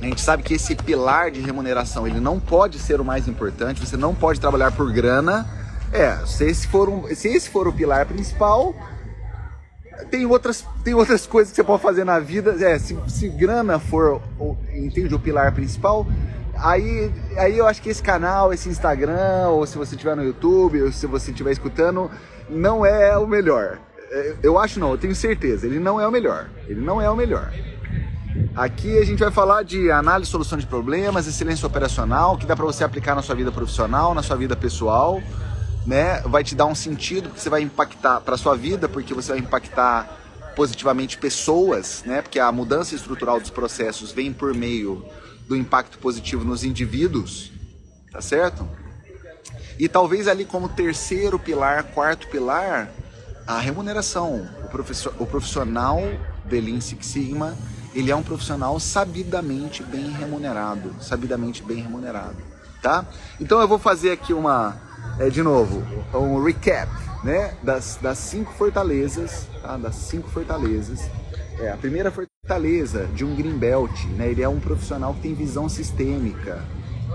A 0.00 0.04
gente 0.04 0.20
sabe 0.20 0.42
que 0.42 0.54
esse 0.54 0.74
pilar 0.74 1.30
de 1.30 1.40
remuneração, 1.40 2.06
ele 2.06 2.20
não 2.20 2.38
pode 2.38 2.78
ser 2.78 3.00
o 3.00 3.04
mais 3.04 3.26
importante, 3.26 3.84
você 3.84 3.96
não 3.96 4.14
pode 4.14 4.40
trabalhar 4.40 4.72
por 4.72 4.92
grana. 4.92 5.46
É, 5.92 6.16
se 6.26 6.44
esse 6.44 6.66
for, 6.66 6.88
um, 6.88 7.14
se 7.14 7.28
esse 7.28 7.48
for 7.48 7.68
o 7.68 7.72
pilar 7.72 8.04
principal, 8.04 8.74
tem 10.10 10.26
outras, 10.26 10.64
tem 10.82 10.94
outras 10.94 11.26
coisas 11.26 11.50
que 11.50 11.56
você 11.56 11.64
pode 11.64 11.82
fazer 11.82 12.04
na 12.04 12.18
vida. 12.18 12.56
É, 12.60 12.78
se, 12.78 12.98
se 13.08 13.28
grana 13.28 13.78
for, 13.78 14.20
entende, 14.74 15.14
o 15.14 15.18
pilar 15.18 15.52
principal, 15.52 16.06
aí, 16.56 17.10
aí 17.36 17.56
eu 17.56 17.66
acho 17.66 17.80
que 17.80 17.88
esse 17.88 18.02
canal, 18.02 18.52
esse 18.52 18.68
Instagram, 18.68 19.48
ou 19.48 19.66
se 19.66 19.78
você 19.78 19.94
estiver 19.94 20.16
no 20.16 20.24
YouTube, 20.24 20.82
ou 20.82 20.92
se 20.92 21.06
você 21.06 21.30
estiver 21.30 21.52
escutando, 21.52 22.10
não 22.48 22.84
é 22.84 23.16
o 23.16 23.26
melhor. 23.26 23.78
É, 24.10 24.34
eu 24.42 24.58
acho 24.58 24.78
não, 24.78 24.92
eu 24.92 24.98
tenho 24.98 25.14
certeza, 25.14 25.66
ele 25.66 25.78
não 25.78 26.00
é 26.00 26.06
o 26.06 26.10
melhor. 26.10 26.48
Ele 26.68 26.80
não 26.80 27.00
é 27.00 27.08
o 27.08 27.16
melhor. 27.16 27.52
Aqui 28.54 28.98
a 28.98 29.04
gente 29.04 29.20
vai 29.20 29.30
falar 29.30 29.62
de 29.62 29.90
análise 29.90 30.28
e 30.28 30.32
solução 30.32 30.58
de 30.58 30.66
problemas, 30.66 31.26
excelência 31.26 31.66
operacional, 31.66 32.36
que 32.36 32.46
dá 32.46 32.56
para 32.56 32.64
você 32.64 32.84
aplicar 32.84 33.14
na 33.14 33.22
sua 33.22 33.34
vida 33.34 33.52
profissional, 33.52 34.14
na 34.14 34.22
sua 34.22 34.36
vida 34.36 34.56
pessoal 34.56 35.20
né, 35.86 36.20
vai 36.22 36.42
te 36.42 36.54
dar 36.54 36.66
um 36.66 36.74
sentido 36.74 37.30
que 37.30 37.40
você 37.40 37.50
vai 37.50 37.62
impactar 37.62 38.20
para 38.20 38.36
sua 38.36 38.56
vida, 38.56 38.88
porque 38.88 39.12
você 39.12 39.32
vai 39.32 39.38
impactar 39.38 40.18
positivamente 40.56 41.18
pessoas, 41.18 42.02
né? 42.06 42.22
Porque 42.22 42.38
a 42.38 42.50
mudança 42.50 42.94
estrutural 42.94 43.40
dos 43.40 43.50
processos 43.50 44.12
vem 44.12 44.32
por 44.32 44.54
meio 44.54 45.04
do 45.48 45.56
impacto 45.56 45.98
positivo 45.98 46.44
nos 46.44 46.64
indivíduos, 46.64 47.52
tá 48.10 48.20
certo? 48.20 48.66
E 49.78 49.88
talvez 49.88 50.28
ali 50.28 50.44
como 50.44 50.68
terceiro 50.68 51.38
pilar, 51.38 51.82
quarto 51.84 52.28
pilar, 52.28 52.90
a 53.46 53.58
remuneração. 53.58 54.48
O, 54.64 54.68
professor, 54.68 55.12
o 55.18 55.26
profissional 55.26 56.00
de 56.46 56.60
Lean 56.60 56.80
Six 56.80 57.04
Sigma, 57.04 57.58
ele 57.94 58.10
é 58.10 58.16
um 58.16 58.22
profissional 58.22 58.78
sabidamente 58.80 59.82
bem 59.82 60.10
remunerado, 60.10 60.94
sabidamente 61.00 61.62
bem 61.62 61.82
remunerado, 61.82 62.36
tá? 62.82 63.04
Então 63.40 63.60
eu 63.60 63.68
vou 63.68 63.78
fazer 63.78 64.10
aqui 64.10 64.32
uma 64.32 64.76
é, 65.18 65.30
de 65.30 65.42
novo, 65.42 65.82
um 66.12 66.42
recap 66.42 66.90
né, 67.22 67.54
das, 67.62 67.98
das 68.02 68.18
cinco 68.18 68.52
fortalezas, 68.52 69.46
tá? 69.62 69.76
das 69.76 69.94
cinco 69.94 70.28
fortalezas. 70.28 71.08
É, 71.58 71.70
a 71.70 71.76
primeira 71.76 72.10
fortaleza 72.10 73.06
de 73.14 73.24
um 73.24 73.34
Greenbelt, 73.34 74.04
né, 74.16 74.28
ele 74.28 74.42
é 74.42 74.48
um 74.48 74.58
profissional 74.58 75.14
que 75.14 75.20
tem 75.20 75.34
visão 75.34 75.68
sistêmica, 75.68 76.62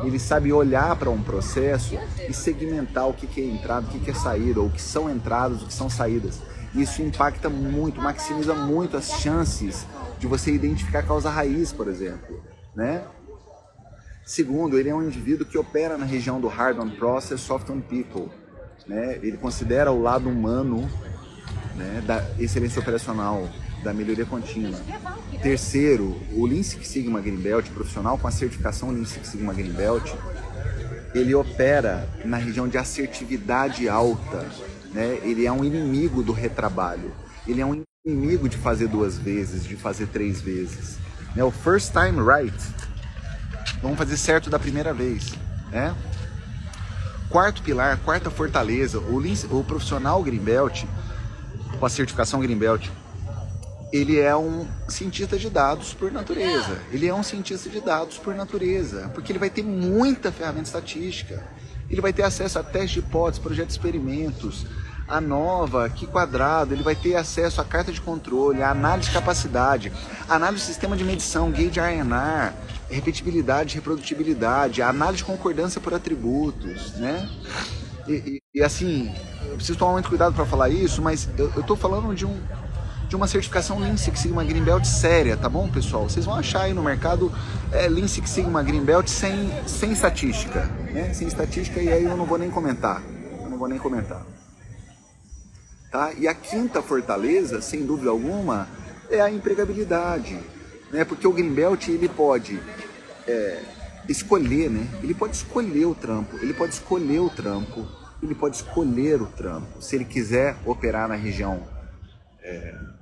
ele 0.04 0.18
sabe 0.18 0.54
olhar 0.54 0.96
para 0.96 1.10
um 1.10 1.22
processo 1.22 1.98
e 2.28 2.34
segmentar 2.34 3.08
o 3.08 3.14
que, 3.14 3.28
que 3.28 3.42
é 3.42 3.46
entrada, 3.46 3.86
o 3.86 3.90
que, 3.90 4.00
que 4.00 4.12
é 4.12 4.14
saída, 4.14 4.62
ou 4.62 4.68
o 4.68 4.72
que 4.72 4.82
são 4.82 5.10
entradas, 5.10 5.62
o 5.62 5.66
que 5.66 5.74
são 5.74 5.90
saídas. 5.90 6.42
Isso 6.76 7.02
impacta 7.02 7.50
muito, 7.50 8.02
maximiza 8.02 8.54
muito 8.54 8.96
as 8.96 9.20
chances 9.20 9.86
de 10.20 10.28
você 10.28 10.52
identificar 10.52 11.00
a 11.00 11.04
causa 11.04 11.30
raiz, 11.30 11.72
por 11.72 11.88
exemplo, 11.88 12.44
né? 12.76 13.04
Segundo, 14.30 14.78
ele 14.78 14.90
é 14.90 14.94
um 14.94 15.02
indivíduo 15.02 15.44
que 15.44 15.58
opera 15.58 15.98
na 15.98 16.06
região 16.06 16.40
do 16.40 16.48
hard 16.48 16.78
on 16.78 16.90
process, 16.92 17.42
soft 17.42 17.68
on 17.72 17.82
people. 17.82 18.30
Né? 18.88 19.18
Ele 19.24 19.38
considera 19.38 19.92
o 19.92 20.00
lado 20.00 20.30
humano 20.30 20.88
né, 21.76 22.04
da 22.06 22.24
excelência 22.38 22.80
operacional, 22.80 23.50
da 23.84 23.92
melhoria 23.92 24.28
contínua. 24.28 24.80
Terceiro, 25.42 26.16
o 26.34 26.46
Lean 26.46 26.62
Six 26.62 26.88
Sigma 26.88 27.20
Green 27.22 27.38
Belt, 27.38 27.70
profissional 27.72 28.20
com 28.20 28.28
a 28.28 28.32
certificação 28.32 28.92
Lean 28.92 29.06
Six 29.06 29.30
Sigma 29.30 29.52
Green 29.52 29.72
Belt, 29.72 30.14
ele 31.16 31.34
opera 31.34 32.08
na 32.24 32.38
região 32.38 32.68
de 32.68 32.78
assertividade 32.78 33.90
alta. 33.90 34.46
Né? 34.92 35.20
Ele 35.24 35.46
é 35.46 35.52
um 35.52 35.64
inimigo 35.64 36.24
do 36.24 36.32
retrabalho. 36.32 37.12
Ele 37.48 37.62
é 37.62 37.66
um 37.66 37.84
inimigo 38.06 38.48
de 38.48 38.58
fazer 38.58 38.88
duas 38.88 39.18
vezes, 39.18 39.64
de 39.64 39.76
fazer 39.76 40.08
três 40.08 40.42
vezes. 40.42 40.98
Né? 41.36 41.44
O 41.44 41.52
first 41.52 41.92
time 41.92 42.22
right 42.22 42.56
Vamos 43.82 43.98
fazer 43.98 44.18
certo 44.18 44.50
da 44.50 44.60
primeira 44.60 44.94
vez, 44.94 45.34
né? 45.72 45.96
Quarto 47.30 47.62
pilar, 47.62 47.98
quarta 48.00 48.30
fortaleza, 48.30 49.00
o, 49.00 49.22
o 49.58 49.64
profissional 49.64 50.22
Greenbelt, 50.22 50.84
com 51.80 51.86
a 51.86 51.90
certificação 51.90 52.42
Greenbelt, 52.42 52.90
ele 53.94 54.20
é 54.20 54.36
um 54.36 54.68
cientista 54.88 55.38
de 55.38 55.50
dados 55.50 55.94
por 55.94 56.12
natureza. 56.12 56.80
Ele 56.92 57.08
é 57.08 57.14
um 57.14 57.24
cientista 57.24 57.70
de 57.70 57.80
dados 57.80 58.18
por 58.18 58.36
natureza, 58.36 59.10
porque 59.14 59.32
ele 59.32 59.40
vai 59.40 59.50
ter 59.50 59.64
muita 59.64 60.32
ferramenta 60.32 60.66
estatística. 60.66 61.42
Ele 61.90 62.02
vai 62.02 62.14
ter 62.14 62.24
acesso 62.24 62.60
a 62.60 62.64
testes 62.64 62.92
de 62.92 63.00
hipóteses, 63.00 63.40
projetos 63.40 63.74
de 63.74 63.80
experimentos, 63.80 64.66
a 65.08 65.20
nova, 65.20 65.90
que 65.90 66.06
quadrado, 66.06 66.74
ele 66.74 66.84
vai 66.84 66.96
ter 66.96 67.16
acesso 67.16 67.60
à 67.60 67.66
carta 67.66 67.92
de 67.92 68.00
controle, 68.00 68.62
à 68.62 68.70
análise 68.70 69.08
de 69.08 69.14
capacidade, 69.14 69.92
análise 70.30 70.64
do 70.64 70.68
sistema 70.68 70.96
de 70.96 71.04
medição, 71.04 71.50
gauge 71.50 71.80
RNR, 71.80 72.54
repetibilidade, 72.90 73.76
reprodutibilidade, 73.76 74.84
análise 74.84 75.18
de 75.18 75.24
concordância 75.24 75.82
por 75.82 75.96
atributos, 75.96 76.94
né? 76.94 77.28
E, 78.08 78.14
e, 78.14 78.42
e 78.56 78.64
assim, 78.64 79.12
eu 79.48 79.56
preciso 79.56 79.78
tomar 79.80 79.94
muito 79.94 80.10
cuidado 80.10 80.36
para 80.36 80.46
falar 80.46 80.70
isso, 80.70 81.02
mas 81.02 81.28
eu 81.38 81.60
estou 81.60 81.76
falando 81.76 82.14
de 82.14 82.26
um 82.26 82.40
de 83.10 83.16
uma 83.16 83.28
certificação 83.28 83.80
Lean 83.80 83.98
Six 83.98 84.20
Sigma 84.20 84.44
Green 84.44 84.64
Belt 84.64 84.86
séria, 84.86 85.36
tá 85.36 85.50
bom, 85.50 85.68
pessoal? 85.68 86.08
Vocês 86.08 86.26
vão 86.26 86.36
achar 86.36 86.62
aí 86.62 86.76
no 86.76 86.84
mercado 86.84 87.34
é, 87.72 87.90
Lean 87.90 88.08
Six 88.08 88.30
Sigma 88.30 88.62
Green 88.62 88.86
Belt 88.86 89.08
sem, 89.08 89.50
sem 89.68 89.92
estatística, 89.92 90.66
né? 90.94 91.12
Sem 91.12 91.28
estatística 91.28 91.82
e 91.82 91.92
aí 91.92 92.04
eu 92.04 92.16
não 92.16 92.26
vou 92.26 92.38
nem 92.38 92.52
comentar. 92.52 93.02
Eu 93.42 93.50
não 93.50 93.58
vou 93.58 93.68
nem 93.68 93.80
comentar. 93.80 94.24
Tá? 95.92 96.14
E 96.14 96.28
a 96.28 96.36
quinta 96.36 96.84
fortaleza, 96.84 97.62
sem 97.62 97.84
dúvida 97.84 98.12
alguma, 98.12 98.68
é 99.10 99.20
a 99.20 99.32
empregabilidade, 99.32 100.40
né? 100.92 101.04
Porque 101.04 101.28
o 101.28 101.34
Greenbelt 101.34 101.88
ele 101.88 102.08
pode 102.08 102.62
é, 103.28 103.64
escolher, 104.08 104.70
né? 104.70 104.88
Ele 105.02 105.16
pode 105.16 105.36
escolher 105.36 105.86
o 105.88 105.96
trampo, 105.96 106.38
ele 106.44 106.54
pode 106.54 106.76
escolher 106.76 107.22
o 107.22 107.30
trampo, 107.32 107.88
ele 108.22 108.36
pode 108.36 108.58
escolher 108.58 109.20
o 109.20 109.26
trampo. 109.26 109.82
Se 109.82 109.96
ele 109.96 110.06
quiser 110.06 110.58
operar 110.64 111.08
na 111.08 111.16
região 111.16 111.64
é, 112.44 112.99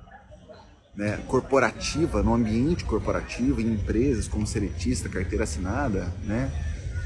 né, 0.98 1.16
corporativa, 1.28 2.24
no 2.24 2.34
ambiente 2.34 2.84
corporativo, 2.84 3.60
em 3.60 3.74
empresas 3.74 4.26
como 4.26 4.44
seletista, 4.44 5.08
carteira 5.08 5.44
assinada, 5.44 6.12
né? 6.24 6.50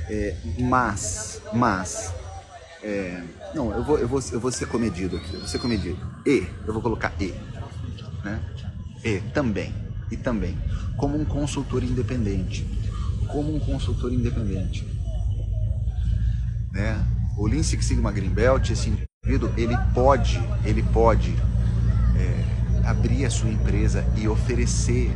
É, 0.08 0.34
mas, 0.60 1.42
mas 1.52 2.10
é, 2.82 3.22
não, 3.54 3.70
eu 3.70 3.84
vou, 3.84 3.98
eu, 3.98 4.08
vou, 4.08 4.20
eu 4.32 4.40
vou 4.40 4.50
ser 4.50 4.66
comedido 4.66 5.18
aqui, 5.18 5.34
eu 5.34 5.40
vou 5.40 5.48
ser 5.48 5.58
comedido. 5.58 5.98
E, 6.24 6.46
eu 6.66 6.72
vou 6.72 6.80
colocar 6.80 7.12
e. 7.20 7.34
Né? 8.24 8.40
E 9.04 9.20
também, 9.34 9.74
e 10.10 10.16
também, 10.16 10.56
como 10.96 11.20
um 11.20 11.24
consultor 11.26 11.84
independente. 11.84 12.66
Como 13.28 13.54
um 13.54 13.60
consultor 13.60 14.10
independente. 14.10 14.86
Né? 16.72 16.98
O 17.36 17.46
Lean 17.46 17.62
Six 17.62 17.84
Sigma 17.84 18.10
Greenbelt, 18.10 18.70
esse 18.70 18.88
indivíduo, 18.88 19.52
ele 19.54 19.76
pode, 19.92 20.42
ele 20.64 20.82
pode 20.82 21.36
é, 22.16 22.61
abrir 22.84 23.24
a 23.24 23.30
sua 23.30 23.50
empresa 23.50 24.04
e 24.16 24.28
oferecer 24.28 25.12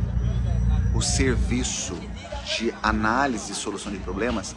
o 0.95 1.01
serviço 1.01 1.95
de 2.57 2.73
análise 2.81 3.51
e 3.51 3.55
solução 3.55 3.91
de 3.91 3.99
problemas 3.99 4.55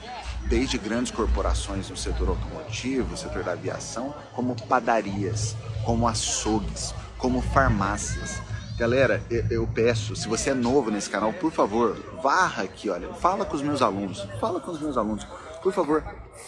desde 0.49 0.79
grandes 0.79 1.13
corporações 1.13 1.89
no 1.91 1.97
setor 1.97 2.29
automotivo, 2.31 3.17
setor 3.17 3.45
da 3.45 3.53
aviação, 3.53 4.15
como 4.35 4.57
padarias, 4.67 5.57
como 5.85 6.09
açougues, 6.09 6.95
como 7.19 7.43
farmácias. 7.43 8.41
Galera, 8.79 9.23
eu 9.51 9.67
peço, 9.67 10.17
se 10.17 10.27
você 10.27 10.51
é 10.51 10.55
novo 10.55 10.91
nesse 10.91 11.11
canal, 11.11 11.33
por 11.35 11.53
favor, 11.53 11.97
varra 12.23 12.63
aqui, 12.63 12.89
olha, 12.89 13.13
fala 13.15 13.45
com 13.45 13.55
os 13.55 13.63
meus 13.63 13.83
alunos, 13.83 14.27
fala 14.41 14.59
com 14.59 14.71
os 14.71 14.81
meus 14.81 14.97
alunos, 14.97 15.27
por 15.63 15.73
favor, 15.73 16.03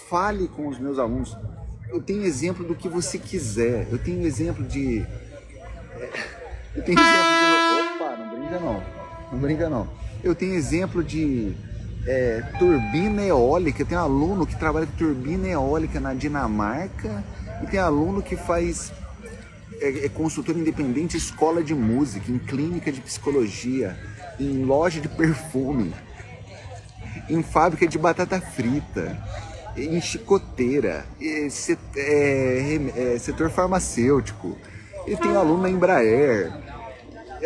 fale 0.08 0.48
com 0.48 0.66
os 0.66 0.78
meus 0.78 0.98
alunos. 0.98 1.36
Eu 1.90 2.00
tenho 2.00 2.24
exemplo 2.24 2.64
do 2.64 2.74
que 2.74 2.88
você 2.88 3.18
quiser, 3.18 3.86
eu 3.90 3.98
tenho 3.98 4.26
exemplo 4.26 4.64
de. 4.64 5.06
É, 6.74 6.78
eu 6.78 6.82
tenho 6.82 6.98
exemplo 6.98 7.28
de. 7.38 7.94
Opa, 7.94 8.16
não 8.16 8.30
brinca 8.30 8.60
não, 8.60 8.82
não 9.32 9.38
brinca 9.38 9.70
não. 9.70 9.88
Eu 10.22 10.34
tenho 10.34 10.54
exemplo 10.54 11.02
de 11.02 11.54
é, 12.06 12.42
turbina 12.58 13.22
eólica. 13.22 13.84
Tem 13.84 13.96
aluno 13.96 14.46
que 14.46 14.56
trabalha 14.56 14.86
com 14.86 14.96
turbina 14.96 15.48
eólica 15.48 16.00
na 16.00 16.14
Dinamarca 16.14 17.24
e 17.62 17.66
tem 17.66 17.80
aluno 17.80 18.22
que 18.22 18.36
faz 18.36 18.92
é, 19.80 20.06
é 20.06 20.08
consultor 20.08 20.56
independente 20.56 21.16
escola 21.16 21.62
de 21.62 21.74
música, 21.74 22.30
em 22.30 22.38
clínica 22.38 22.92
de 22.92 23.00
psicologia, 23.00 23.96
em 24.38 24.64
loja 24.64 25.00
de 25.00 25.08
perfume, 25.08 25.92
em 27.28 27.42
fábrica 27.42 27.86
de 27.86 27.98
batata 27.98 28.40
frita, 28.40 29.20
em 29.76 30.00
chicoteira, 30.00 31.04
é, 31.20 31.48
é, 31.96 33.18
setor 33.18 33.50
farmacêutico. 33.50 34.56
E 35.07 35.16
tem 35.16 35.36
aluno 35.36 35.62
na 35.62 35.70
Embraer. 35.70 36.53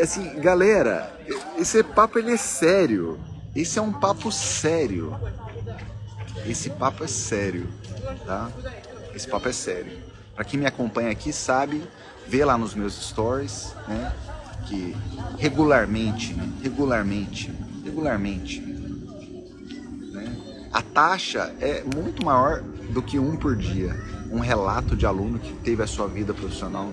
Assim, 0.00 0.38
galera, 0.40 1.12
esse 1.58 1.82
papo 1.82 2.18
ele 2.18 2.32
é 2.32 2.36
sério. 2.36 3.18
Esse 3.54 3.78
é 3.78 3.82
um 3.82 3.92
papo 3.92 4.30
sério. 4.30 5.18
Esse 6.46 6.68
papo 6.70 7.02
é 7.02 7.06
sério, 7.06 7.66
tá? 8.26 8.50
Esse 9.14 9.26
papo 9.26 9.48
é 9.48 9.52
sério. 9.52 9.98
Para 10.34 10.44
quem 10.44 10.60
me 10.60 10.66
acompanha 10.66 11.10
aqui 11.10 11.32
sabe, 11.32 11.82
vê 12.28 12.44
lá 12.44 12.58
nos 12.58 12.74
meus 12.74 12.94
stories, 12.94 13.74
né? 13.88 14.12
Que 14.66 14.94
regularmente, 15.38 16.36
regularmente, 16.62 17.52
regularmente, 17.82 18.60
né? 18.60 20.36
A 20.72 20.82
taxa 20.82 21.54
é 21.58 21.82
muito 21.82 22.24
maior 22.24 22.60
do 22.90 23.00
que 23.00 23.18
um 23.18 23.36
por 23.36 23.56
dia. 23.56 23.96
Um 24.30 24.40
relato 24.40 24.94
de 24.94 25.06
aluno 25.06 25.38
que 25.38 25.52
teve 25.54 25.82
a 25.82 25.86
sua 25.86 26.06
vida 26.06 26.34
profissional 26.34 26.92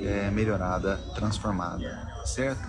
é, 0.00 0.30
melhorada, 0.30 0.98
transformada, 1.14 2.08
certo? 2.24 2.60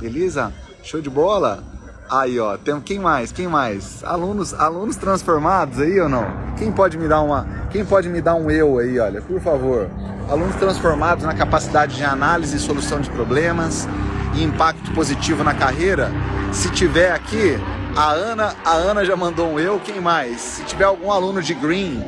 Beleza? 0.00 0.52
Show 0.82 1.00
de 1.00 1.10
bola? 1.10 1.62
Aí, 2.10 2.38
ó, 2.38 2.56
tem 2.58 2.78
quem 2.80 2.98
mais? 2.98 3.32
Quem 3.32 3.48
mais? 3.48 4.04
Alunos, 4.04 4.52
alunos 4.52 4.96
transformados 4.96 5.80
aí 5.80 5.98
ou 6.00 6.08
não? 6.08 6.26
Quem 6.58 6.70
pode 6.70 6.98
me 6.98 7.08
dar 7.08 7.22
uma, 7.22 7.46
quem 7.70 7.84
pode 7.84 8.08
me 8.08 8.20
dar 8.20 8.34
um 8.34 8.50
eu 8.50 8.78
aí, 8.78 8.98
olha, 8.98 9.22
por 9.22 9.40
favor. 9.40 9.88
Alunos 10.28 10.56
transformados 10.56 11.24
na 11.24 11.34
capacidade 11.34 11.96
de 11.96 12.04
análise 12.04 12.56
e 12.56 12.60
solução 12.60 13.00
de 13.00 13.08
problemas 13.10 13.88
e 14.34 14.42
impacto 14.42 14.92
positivo 14.92 15.42
na 15.42 15.54
carreira. 15.54 16.10
Se 16.52 16.70
tiver 16.70 17.12
aqui, 17.12 17.58
a 17.96 18.10
Ana, 18.10 18.54
a 18.64 18.72
Ana 18.72 19.04
já 19.04 19.16
mandou 19.16 19.52
um 19.52 19.58
eu, 19.58 19.80
quem 19.80 20.00
mais? 20.00 20.40
Se 20.40 20.64
tiver 20.64 20.84
algum 20.84 21.10
aluno 21.10 21.42
de 21.42 21.54
Green, 21.54 22.04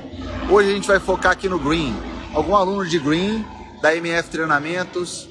hoje 0.50 0.70
a 0.70 0.74
gente 0.74 0.86
vai 0.86 1.00
focar 1.00 1.32
aqui 1.32 1.48
no 1.48 1.58
Green. 1.58 1.96
Algum 2.34 2.54
aluno 2.54 2.86
de 2.86 2.98
Green 2.98 3.44
da 3.80 3.94
MF 3.94 4.30
Treinamentos, 4.30 5.28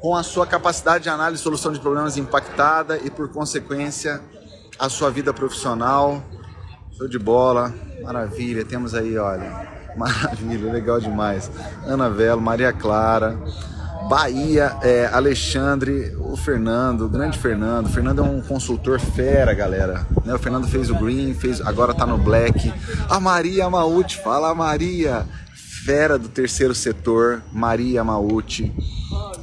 com 0.00 0.16
a 0.16 0.22
sua 0.22 0.46
capacidade 0.46 1.04
de 1.04 1.10
análise 1.10 1.40
e 1.40 1.44
solução 1.44 1.72
de 1.72 1.80
problemas 1.80 2.16
impactada 2.16 2.98
e, 2.98 3.10
por 3.10 3.28
consequência, 3.28 4.20
a 4.78 4.88
sua 4.88 5.10
vida 5.10 5.32
profissional. 5.32 6.22
Show 6.96 7.08
de 7.08 7.18
bola, 7.18 7.72
maravilha. 8.02 8.64
Temos 8.64 8.94
aí, 8.94 9.16
olha, 9.16 9.68
maravilha, 9.96 10.72
legal 10.72 11.00
demais. 11.00 11.50
Ana 11.86 12.10
Velo, 12.10 12.40
Maria 12.40 12.72
Clara, 12.72 13.38
Bahia, 14.08 14.76
é, 14.82 15.06
Alexandre, 15.06 16.14
o 16.18 16.36
Fernando, 16.36 17.06
o 17.06 17.08
grande 17.08 17.38
Fernando. 17.38 17.86
O 17.86 17.88
Fernando 17.88 18.18
é 18.18 18.22
um 18.22 18.42
consultor 18.42 19.00
fera, 19.00 19.54
galera. 19.54 20.06
Né? 20.24 20.34
O 20.34 20.38
Fernando 20.38 20.66
fez 20.66 20.90
o 20.90 20.94
Green, 20.94 21.32
fez, 21.34 21.60
agora 21.60 21.94
tá 21.94 22.04
no 22.04 22.18
Black. 22.18 22.72
A 23.08 23.20
Maria 23.20 23.70
Mauti, 23.70 24.18
fala 24.18 24.54
Maria, 24.54 25.24
fera 25.84 26.18
do 26.18 26.28
terceiro 26.28 26.74
setor, 26.74 27.42
Maria 27.52 28.04
Mauti 28.04 28.72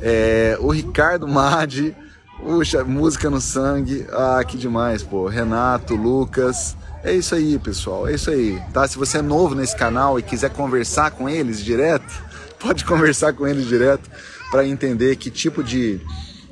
é, 0.01 0.57
o 0.61 0.71
Ricardo 0.71 1.27
Madi, 1.27 1.95
puxa, 2.37 2.83
música 2.83 3.29
no 3.29 3.41
sangue. 3.41 4.05
Ah, 4.11 4.41
que 4.45 4.57
demais, 4.57 5.03
pô. 5.03 5.27
Renato, 5.27 5.95
Lucas. 5.95 6.75
É 7.03 7.13
isso 7.13 7.35
aí, 7.35 7.57
pessoal. 7.59 8.07
É 8.07 8.13
isso 8.13 8.29
aí, 8.29 8.61
tá? 8.73 8.87
Se 8.87 8.97
você 8.97 9.19
é 9.19 9.21
novo 9.21 9.55
nesse 9.55 9.75
canal 9.75 10.19
e 10.19 10.23
quiser 10.23 10.49
conversar 10.51 11.11
com 11.11 11.29
eles 11.29 11.63
direto, 11.63 12.23
pode 12.59 12.85
conversar 12.85 13.33
com 13.33 13.47
eles 13.47 13.67
direto 13.67 14.09
para 14.51 14.65
entender 14.65 15.15
que 15.15 15.29
tipo 15.29 15.63
de 15.63 16.01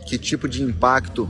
que 0.06 0.18
tipo 0.18 0.48
de 0.48 0.64
impacto 0.64 1.30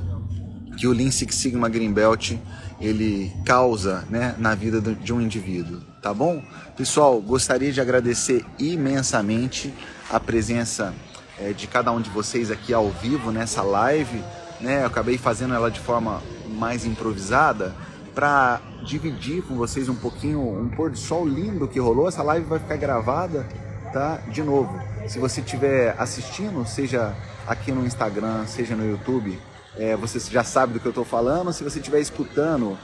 que 0.77 0.85
o 0.85 0.93
Lean 0.93 1.09
Six 1.09 1.33
Sigma 1.33 1.67
Green 1.67 1.91
Belt 1.91 2.33
ele 2.79 3.33
causa, 3.43 4.05
né, 4.07 4.35
na 4.37 4.53
vida 4.53 4.79
de 4.79 5.11
um 5.11 5.19
indivíduo, 5.19 5.81
tá 6.07 6.13
bom? 6.13 6.41
Pessoal, 6.77 7.19
gostaria 7.19 7.69
de 7.69 7.81
agradecer 7.81 8.45
imensamente 8.57 9.73
a 10.09 10.17
presença 10.17 10.93
é, 11.37 11.51
de 11.51 11.67
cada 11.67 11.91
um 11.91 11.99
de 11.99 12.09
vocês 12.09 12.49
aqui 12.49 12.73
ao 12.73 12.87
vivo 12.89 13.29
nessa 13.29 13.61
live, 13.61 14.23
né? 14.61 14.83
Eu 14.83 14.87
acabei 14.87 15.17
fazendo 15.17 15.53
ela 15.53 15.69
de 15.69 15.81
forma 15.81 16.23
mais 16.47 16.85
improvisada 16.85 17.75
para 18.15 18.61
dividir 18.85 19.43
com 19.43 19.57
vocês 19.57 19.89
um 19.89 19.95
pouquinho 19.95 20.39
um 20.39 20.69
pôr 20.69 20.91
do 20.91 20.97
sol 20.97 21.27
lindo 21.27 21.67
que 21.67 21.77
rolou. 21.77 22.07
Essa 22.07 22.23
live 22.23 22.45
vai 22.45 22.59
ficar 22.59 22.77
gravada, 22.77 23.45
tá? 23.91 24.21
De 24.31 24.41
novo, 24.41 24.81
se 25.09 25.19
você 25.19 25.41
estiver 25.41 25.93
assistindo, 25.99 26.65
seja 26.65 27.13
aqui 27.45 27.69
no 27.69 27.85
Instagram, 27.85 28.45
seja 28.47 28.77
no 28.77 28.89
YouTube, 28.89 29.37
é, 29.75 29.97
você 29.97 30.21
já 30.21 30.45
sabe 30.45 30.71
do 30.71 30.79
que 30.79 30.85
eu 30.85 30.91
estou 30.91 31.03
falando. 31.03 31.51
Se 31.51 31.65
você 31.65 31.79
estiver 31.79 31.99
escutando 31.99 32.77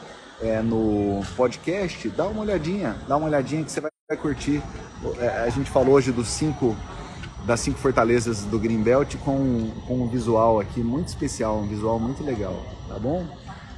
é, 0.43 0.61
no 0.61 1.21
podcast, 1.35 2.09
dá 2.09 2.27
uma 2.27 2.41
olhadinha, 2.41 2.97
dá 3.07 3.15
uma 3.15 3.27
olhadinha 3.27 3.63
que 3.63 3.71
você 3.71 3.79
vai 3.81 3.91
curtir. 4.17 4.61
É, 5.17 5.43
a 5.43 5.49
gente 5.49 5.71
falou 5.71 5.95
hoje 5.95 6.11
dos 6.11 6.27
cinco 6.27 6.75
das 7.45 7.59
cinco 7.59 7.77
fortalezas 7.77 8.43
do 8.43 8.57
Greenbelt 8.57 9.17
com, 9.17 9.69
com 9.85 10.01
um 10.01 10.07
visual 10.07 10.61
aqui 10.61 10.81
muito 10.81 11.09
especial, 11.09 11.57
um 11.57 11.67
visual 11.67 11.99
muito 11.99 12.23
legal, 12.23 12.57
tá 12.87 12.97
bom? 12.97 13.25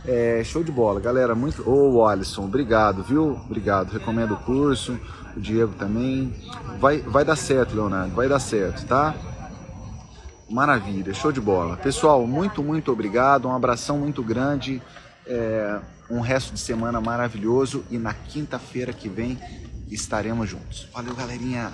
É, 0.08 0.44
show 0.44 0.64
de 0.64 0.72
bola, 0.72 1.00
galera. 1.00 1.34
Muito. 1.34 1.68
Ô, 1.68 1.96
oh, 1.96 2.06
Alisson, 2.06 2.46
obrigado, 2.46 3.04
viu? 3.04 3.40
Obrigado. 3.46 3.92
Recomendo 3.92 4.36
o 4.36 4.38
curso. 4.38 5.00
O 5.36 5.40
Diego 5.40 5.74
também. 5.74 6.32
Vai, 6.80 7.00
vai 7.00 7.26
dar 7.26 7.36
certo, 7.36 7.76
Leonardo. 7.76 8.14
Vai 8.14 8.30
dar 8.30 8.40
certo, 8.40 8.86
tá? 8.86 9.16
Maravilha, 10.48 11.12
show 11.12 11.32
de 11.32 11.42
bola. 11.42 11.76
Pessoal, 11.78 12.28
muito, 12.28 12.62
muito 12.62 12.92
obrigado. 12.92 13.48
Um 13.48 13.56
abração 13.56 13.98
muito 13.98 14.22
grande. 14.22 14.80
É, 15.26 15.80
um 16.10 16.20
resto 16.20 16.54
de 16.54 16.60
semana 16.60 17.00
maravilhoso. 17.02 17.84
E 17.90 17.98
na 17.98 18.14
quinta-feira 18.14 18.94
que 18.94 19.10
vem 19.10 19.40
estaremos 19.90 20.50
juntos. 20.50 20.88
Valeu, 20.94 21.16
galerinha. 21.16 21.72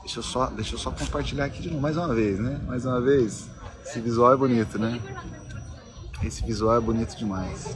Deixa 0.00 0.18
eu 0.18 0.22
só, 0.22 0.46
deixa 0.46 0.74
eu 0.74 0.78
só 0.78 0.90
compartilhar 0.90 1.46
aqui 1.46 1.62
de 1.62 1.68
novo, 1.68 1.80
mais 1.80 1.96
uma 1.96 2.14
vez, 2.14 2.38
né? 2.38 2.60
Mais 2.66 2.84
uma 2.84 3.00
vez. 3.00 3.48
Esse 3.84 4.00
visual 4.00 4.34
é 4.34 4.36
bonito, 4.36 4.78
né? 4.78 5.00
Esse 6.22 6.44
visual 6.44 6.76
é 6.76 6.80
bonito 6.80 7.16
demais. 7.16 7.74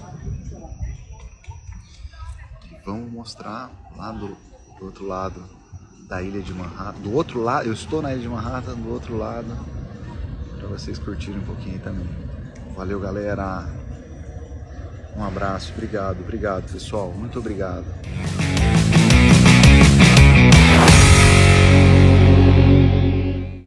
Vamos 2.85 3.13
mostrar 3.13 3.71
lá 3.97 4.13
do, 4.13 4.37
do 4.79 4.85
outro 4.85 5.07
lado 5.07 5.43
da 6.09 6.23
ilha 6.23 6.41
de 6.41 6.55
Manhattan. 6.55 7.01
Do 7.01 7.13
outro 7.13 7.43
lado, 7.43 7.67
eu 7.67 7.73
estou 7.73 8.01
na 8.01 8.13
ilha 8.13 8.23
de 8.23 8.29
Manhattan, 8.29 8.75
do 8.75 8.91
outro 8.91 9.17
lado, 9.17 9.55
para 10.59 10.69
vocês 10.69 10.99
curtirem 10.99 11.41
um 11.41 11.45
pouquinho 11.45 11.79
também. 11.81 12.09
Valeu, 12.75 12.99
galera. 12.99 13.78
Um 15.19 15.25
abraço, 15.25 15.73
obrigado, 15.73 16.21
obrigado, 16.21 16.73
pessoal. 16.73 17.13
Muito 17.13 17.41
obrigado. 17.41 17.85